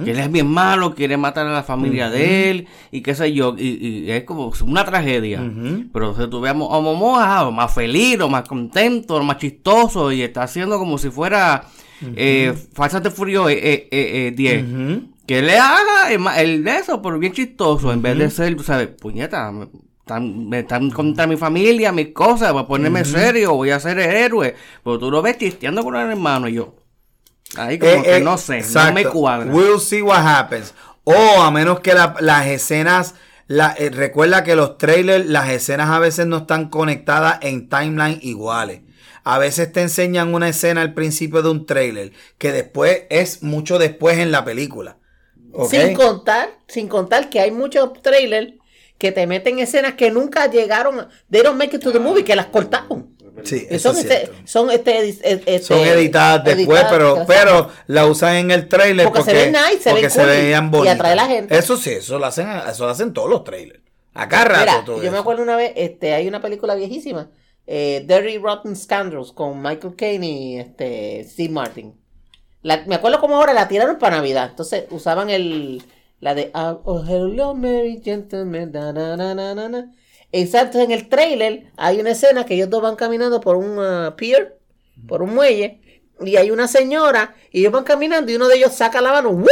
[0.04, 3.32] Que él es bien malo, quiere matar a la familia de él y qué sé
[3.32, 3.54] yo.
[3.58, 3.68] Y,
[4.06, 5.40] y es como una tragedia.
[5.92, 10.12] Pero si ves a Mo- a Momoa más feliz, o más contento, o más chistoso
[10.12, 11.64] y está haciendo como si fuera
[12.16, 14.64] eh, Fast and Furious eh, eh, eh, eh, 10.
[15.26, 18.62] Que le haga el, el de eso, pero bien chistoso, en vez de ser, tú
[18.62, 19.66] sabes, puñeta, me
[20.00, 23.98] están, me están contra mi familia, mis cosas, voy a ponerme serio, voy a ser
[24.00, 24.54] el héroe.
[24.82, 26.74] Pero tú lo ves chisteando con el hermano y yo.
[27.56, 28.88] Ahí como Eh, que eh, no sé, exacto.
[28.88, 29.52] no me cuadra.
[29.52, 30.74] We'll see what happens.
[31.04, 33.14] O a menos que la- las escenas,
[33.46, 38.18] la- eh, recuerda que los trailers, las escenas a veces no están conectadas en timeline
[38.22, 38.80] iguales.
[39.24, 43.78] A veces te enseñan una escena al principio de un trailer que después es mucho
[43.78, 44.96] después en la película.
[45.68, 48.54] Sin contar, sin contar que hay muchos trailers
[48.98, 52.34] que te meten escenas que nunca llegaron, they don't make it to the movie, que
[52.34, 53.14] las cortaron.
[53.44, 57.70] Sí, eso son es este, son este, este- este- Son editadas después, editadas, pero, pero
[57.86, 60.66] la usan en el trailer Porque porque, se ven nice, se porque ven se veían
[60.66, 60.94] y bonitas.
[60.96, 61.56] atrae a la gente.
[61.58, 63.80] Eso sí, eso lo hacen, eso lo hacen todos los trailers.
[64.14, 67.30] Acá rato Mira, todo yo me acuerdo una vez, este, hay una película viejísima,
[67.66, 71.94] eh, Dirty Rotten Scandals, con Michael Caine y este, Steve Martin.
[72.60, 74.48] La- me acuerdo como ahora la tiraron para Navidad.
[74.50, 75.82] Entonces usaban el,
[76.20, 79.90] la de ah, oh, Hello Mary Gentlemen, da, na, na, na, na, na.
[80.32, 84.14] Exacto, en el trailer hay una escena que ellos dos van caminando por un ah,
[84.16, 84.58] pier,
[85.06, 85.80] por un muelle,
[86.24, 89.30] y hay una señora, y ellos van caminando, y uno de ellos saca la mano,
[89.30, 89.48] ¡wup!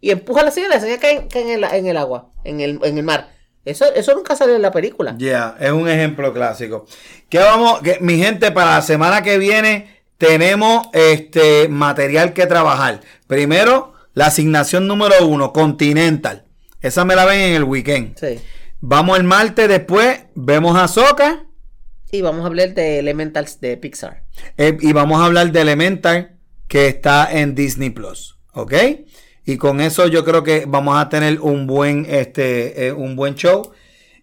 [0.00, 1.96] y empuja a la señora, y la señora cae, en- cae en, el, en el
[1.96, 3.34] agua, en el, en el mar.
[3.64, 5.14] Eso, eso nunca salió en la película.
[5.18, 6.86] Ya, es un ejemplo clásico.
[7.28, 13.00] Que vamos, que, mi gente, para la semana que viene tenemos este material que trabajar.
[13.26, 16.44] Primero, la asignación número uno, Continental.
[16.80, 18.16] Esa me la ven en el weekend.
[18.18, 18.40] Sí.
[18.80, 21.46] Vamos el martes después, vemos a Soca
[22.12, 24.22] Y vamos a hablar de Elementals de Pixar.
[24.56, 26.36] eh, y vamos a hablar de Elemental
[26.68, 28.38] que está en Disney Plus.
[28.52, 28.74] ¿Ok?
[29.44, 33.34] Y con eso yo creo que vamos a tener un buen, este, eh, un buen
[33.34, 33.70] show.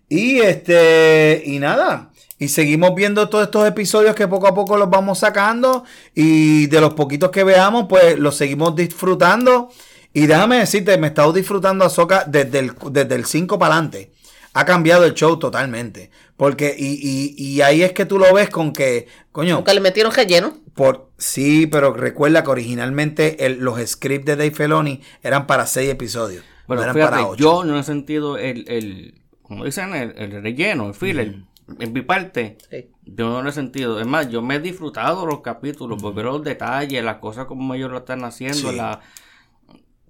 [0.09, 2.11] Y este, y nada.
[2.37, 5.83] Y seguimos viendo todos estos episodios que poco a poco los vamos sacando.
[6.13, 9.69] Y de los poquitos que veamos, pues los seguimos disfrutando.
[10.13, 14.11] Y déjame decirte, me he estado disfrutando Ahsoka desde el, desde el 5 para adelante.
[14.53, 16.11] Ha cambiado el show totalmente.
[16.37, 19.79] Porque, y, y, y ahí es que tú lo ves con que, coño, Nunca le
[19.81, 20.57] metieron relleno.
[20.73, 25.89] por, sí, pero recuerda que originalmente el- los scripts de Dave Filoni eran para seis
[25.89, 26.43] episodios.
[26.67, 27.43] Pero no eran fíjate, para ocho.
[27.43, 31.35] yo no he sentido el, el como dicen, el, el relleno, el filler.
[31.79, 32.89] En mi parte, Sí.
[33.05, 33.99] yo no lo he sentido.
[33.99, 37.73] Es más, yo me he disfrutado los capítulos, por ver los detalles, las cosas como
[37.73, 38.75] ellos lo están haciendo, Sí.
[38.75, 38.99] la-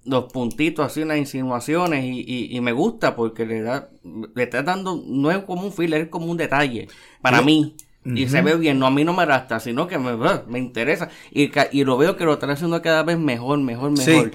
[0.04, 3.88] los puntitos así, las insinuaciones, y, y- y me gusta porque le da,
[4.34, 6.88] le está dando, no es como un filler, es como un detalle,
[7.22, 7.44] para Sí.
[7.44, 7.76] mí.
[8.06, 10.58] Y se ve bien, no a mí no me rasta, sino que me, ah, me
[10.58, 11.08] interesa.
[11.30, 14.10] Y, ca- y lo veo que lo están haciendo cada vez mejor, mejor, Sí.
[14.10, 14.32] mejor.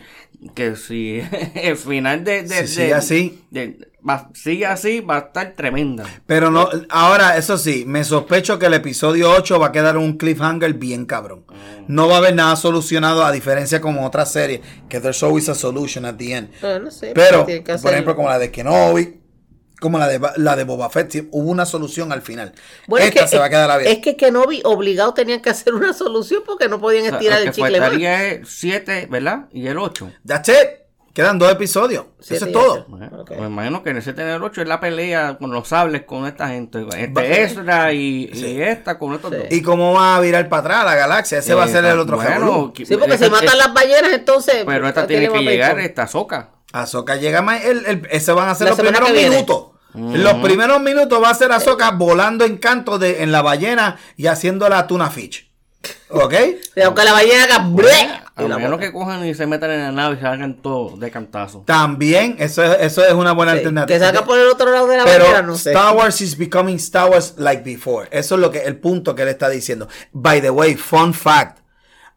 [0.56, 1.22] Que si
[1.54, 2.42] el final de...
[2.42, 3.42] de, Si de- así.
[3.52, 6.06] de- va- sigue así, va a estar tremenda.
[6.26, 10.18] Pero no, ahora, eso sí, me sospecho que el episodio 8 va a quedar un
[10.18, 11.46] cliffhanger bien cabrón.
[11.88, 15.56] No va a haber nada solucionado, a diferencia como otras series, que there's always a
[15.56, 16.50] solution at the end.
[16.62, 17.12] No, no sé.
[17.16, 19.16] Pero, por hacer- ejemplo, como la de Kenobi,
[19.80, 22.52] como la de, la de Boba Fett, sí, hubo una solución al final.
[22.86, 23.94] Bueno, es Esta que, se va a quedar abierta.
[23.94, 27.40] es que Kenobi obligado tenían que hacer una solución porque no podían O sea, estirar
[27.40, 27.88] el que chicle más.
[27.88, 29.46] faltaría es 7, ¿verdad?
[29.54, 30.12] Y el 8.
[30.28, 30.56] That's it.
[31.14, 32.06] Quedan dos episodios.
[32.20, 32.86] Siete Eso es todo.
[32.88, 33.26] Bueno.
[33.40, 36.48] Me imagino que en ese tener 8 es la pelea con los sables con esta
[36.50, 36.86] gente.
[36.98, 39.38] Este Ezra y, y esta con estos Sí.
[39.38, 39.46] dos.
[39.52, 41.40] ¿Y cómo va a virar para atrás la galaxia?
[41.40, 43.74] Ese va a ser el otro bueno, que- Sí, porque esta- si matan es- las
[43.74, 44.64] ballenas, entonces.
[44.66, 45.90] Pero esta ¿a qué tiene que llegar, pedir?
[45.90, 46.52] esta soca.
[46.72, 47.66] Ahsoka llega más.
[47.66, 49.66] El, el- ese van a ser La los primeros minutos.
[49.96, 54.28] Los primeros minutos va a ser Ahsoka volando en canto de, en la ballena y
[54.28, 55.49] haciendo la tuna fish.
[56.10, 56.34] ¿Ok?
[56.74, 57.60] Sí, Aunque la ballena haga.
[57.70, 58.22] ¡bleh!
[58.36, 60.62] A y la menos que cojan y se metan en la nave y se hagan
[60.62, 61.64] todo de cantazo.
[61.66, 63.98] También, eso es, eso es una buena Sí, alternativa.
[63.98, 65.72] Que salga por el otro lado de la Pero ballena, no sé.
[65.72, 68.08] Star Wars is becoming Star Wars like before.
[68.12, 69.88] Eso es lo que el punto que él está diciendo.
[70.14, 71.60] By the way, fun fact.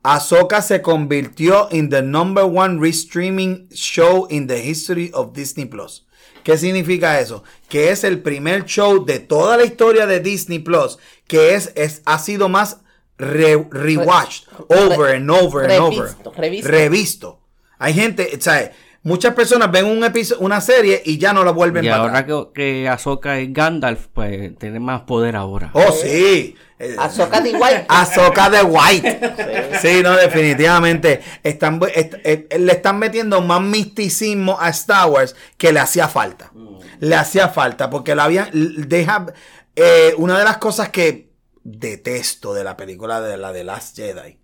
[0.05, 6.06] Ahsoka se convirtió en the number one restreaming show in the history of Disney Plus.
[6.43, 7.44] ¿Qué significa eso?
[7.68, 10.98] Que es el primer show de toda la historia de Disney Plus
[11.28, 12.78] que es, es ha sido más
[13.18, 16.14] re- rewatched over and over and over.
[16.36, 17.40] Revisto, revisto.
[17.78, 18.70] Hay gente, ¿sabes?
[19.05, 22.18] Muchas personas ven un episodio, una serie y ya no la vuelven Y para ahora
[22.20, 22.44] atrás.
[22.55, 25.70] que, que Ahsoka es Gandalf, pues tiene más poder ahora.
[25.72, 26.55] Oh, sí.
[26.78, 27.84] Eh, Ahsoka de igual.
[27.89, 29.78] Ahsoka de White.
[29.82, 31.20] Sí, no, definitivamente.
[31.43, 36.52] Están, est- eh, le están metiendo más misticismo a Star Wars que le hacía falta.
[37.01, 38.51] Le hacía falta porque la habían.
[38.52, 39.26] Deja,
[39.74, 41.31] eh, una de las cosas que
[41.64, 44.39] detesto de la película de la de Last Jedi,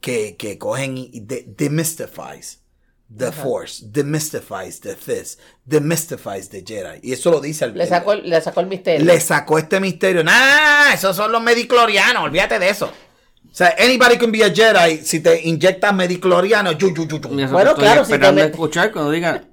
[0.00, 2.60] que, que cogen y de- demystifies
[3.14, 6.98] the Force, demystifies the this, demystifies the Jedi.
[7.02, 9.04] Y eso lo dice el Le sacó, el- le sacó el misterio.
[9.04, 10.24] le sacó este misterio.
[10.24, 12.86] Nah, esos son los mediclorianos, olvídate de eso.
[13.50, 16.70] O sea, anybody can be a Jedi si te inyectas medicloriano.
[17.50, 19.51] Bueno, claro, si te escuchar cuando digan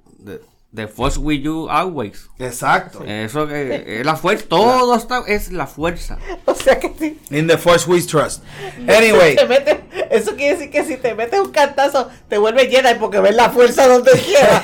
[0.74, 2.28] the, force with you always.
[2.38, 3.04] Exacto.
[3.04, 6.18] Eso que es la fuerza, todo está, es la fuerza.
[6.46, 7.18] O sea que sí.
[7.30, 8.42] In the Force we trust.
[8.86, 9.78] Anyway, Te metes-
[10.10, 13.48] eso quiere decir que si te metes un cantazo, te vuelves Jedi porque ves la
[13.50, 14.62] fuerza donde quiera.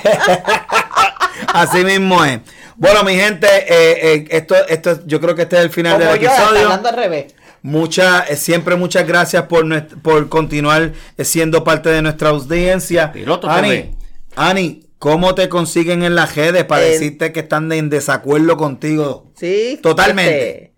[1.55, 2.41] así mismo es.
[2.77, 6.11] Bueno, mi gente, eh, eh, esto, esto, yo creo que este es el final Como
[6.12, 6.62] del yo, episodio.
[6.65, 7.35] hablando al revés.
[7.62, 9.65] Muchas, eh, siempre muchas gracias por,
[10.03, 13.12] por continuar siendo parte de nuestra audiencia.
[13.12, 13.97] Piloto Ani.
[14.37, 19.32] Ani, ¿cómo te consiguen en las redes para En- decirte que están en desacuerdo contigo?
[19.36, 19.78] Sí.
[19.82, 20.48] Totalmente.
[20.48, 20.73] este,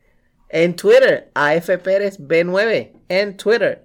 [0.50, 2.92] en Twitter, AF Pérez B9.
[3.08, 3.84] En Twitter.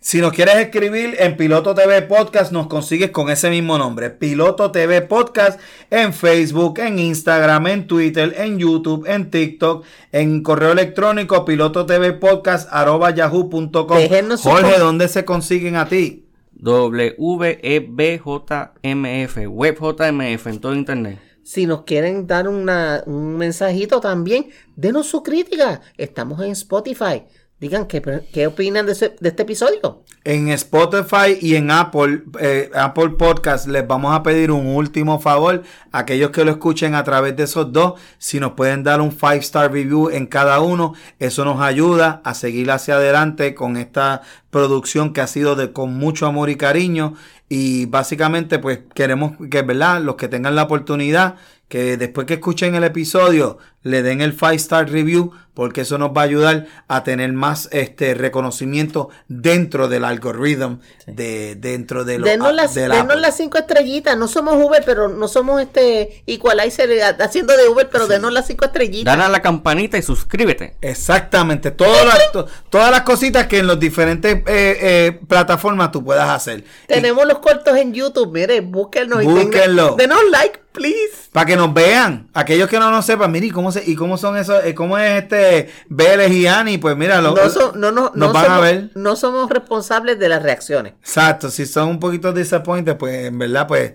[0.00, 4.10] Si nos quieres escribir en Piloto TV Podcast, nos consigues con ese mismo nombre.
[4.10, 5.60] Piloto TV Podcast
[5.90, 12.14] en Facebook, en Instagram, en Twitter, en YouTube, en TikTok, en correo electrónico piloto TV
[12.14, 13.98] Podcast arroba yahoo.com.
[14.42, 16.21] Jorge, ¿dónde se consiguen a ti?
[16.62, 21.18] W-E-B-J-M-F, WebJMF en todo internet.
[21.44, 25.80] Si nos quieren dar una- un mensajito también, denos su crítica.
[25.96, 27.24] Estamos en Spotify.
[27.62, 28.02] Digan qué,
[28.32, 30.02] qué opinan de, ese- de este episodio.
[30.24, 35.62] En Spotify y en Apple, eh, Apple Podcast les vamos a pedir un último favor.
[35.92, 39.32] Aquellos que lo escuchen a través de esos dos, si nos pueden dar un 5
[39.34, 45.12] star review en cada uno, eso nos ayuda a seguir hacia adelante con esta producción
[45.12, 47.14] que ha sido de con mucho amor y cariño.
[47.48, 50.00] Y básicamente, pues queremos que, ¿verdad?
[50.02, 51.36] Los que tengan la oportunidad,
[51.68, 56.10] que después que escuchen el episodio, le den el 5 star review, porque eso nos
[56.16, 62.24] va a ayudar a tener más este reconocimiento dentro del algoritmo, de, dentro de lo
[62.26, 64.16] Denos las, del denos las cinco estrellitas.
[64.16, 68.46] No somos Uber, pero no somos este Equalizer eh, haciendo de Uber, pero denos las
[68.46, 69.04] cinco estrellitas.
[69.12, 70.76] Dale a la campanita y suscríbete.
[70.80, 76.02] Exactamente, todas las, to- todas las cositas que en las diferentes eh, eh, plataformas tú
[76.04, 76.64] puedas hacer.
[76.86, 78.32] Tenemos los cortos en YouTube.
[78.32, 79.22] Mire, búsquenlos.
[79.22, 79.96] y tengan- Búsquenlo.
[79.96, 81.28] Denos like, please.
[81.32, 84.16] Para que nos vean, aquellos que no nos sepan, mire, ¿y cómo, se, y cómo
[84.18, 86.78] son esos, eh, cómo es este Vélez y Ani?
[86.78, 88.90] Pues mira, lo- No, so- no, no, nos no van somos, a ver.
[88.94, 90.92] no somos responsables de las reacciones.
[91.00, 93.94] Exacto, si son un poquito disappointed, pues en verdad, pues.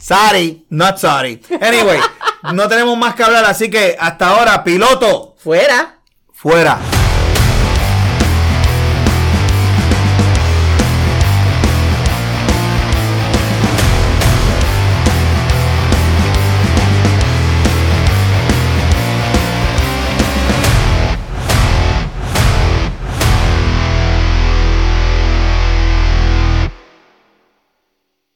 [0.00, 1.42] Sorry, not sorry.
[1.60, 1.98] Anyway,
[2.54, 5.98] no tenemos más que hablar, así que hasta ahora, piloto, Fuera.
[6.32, 6.78] fuera.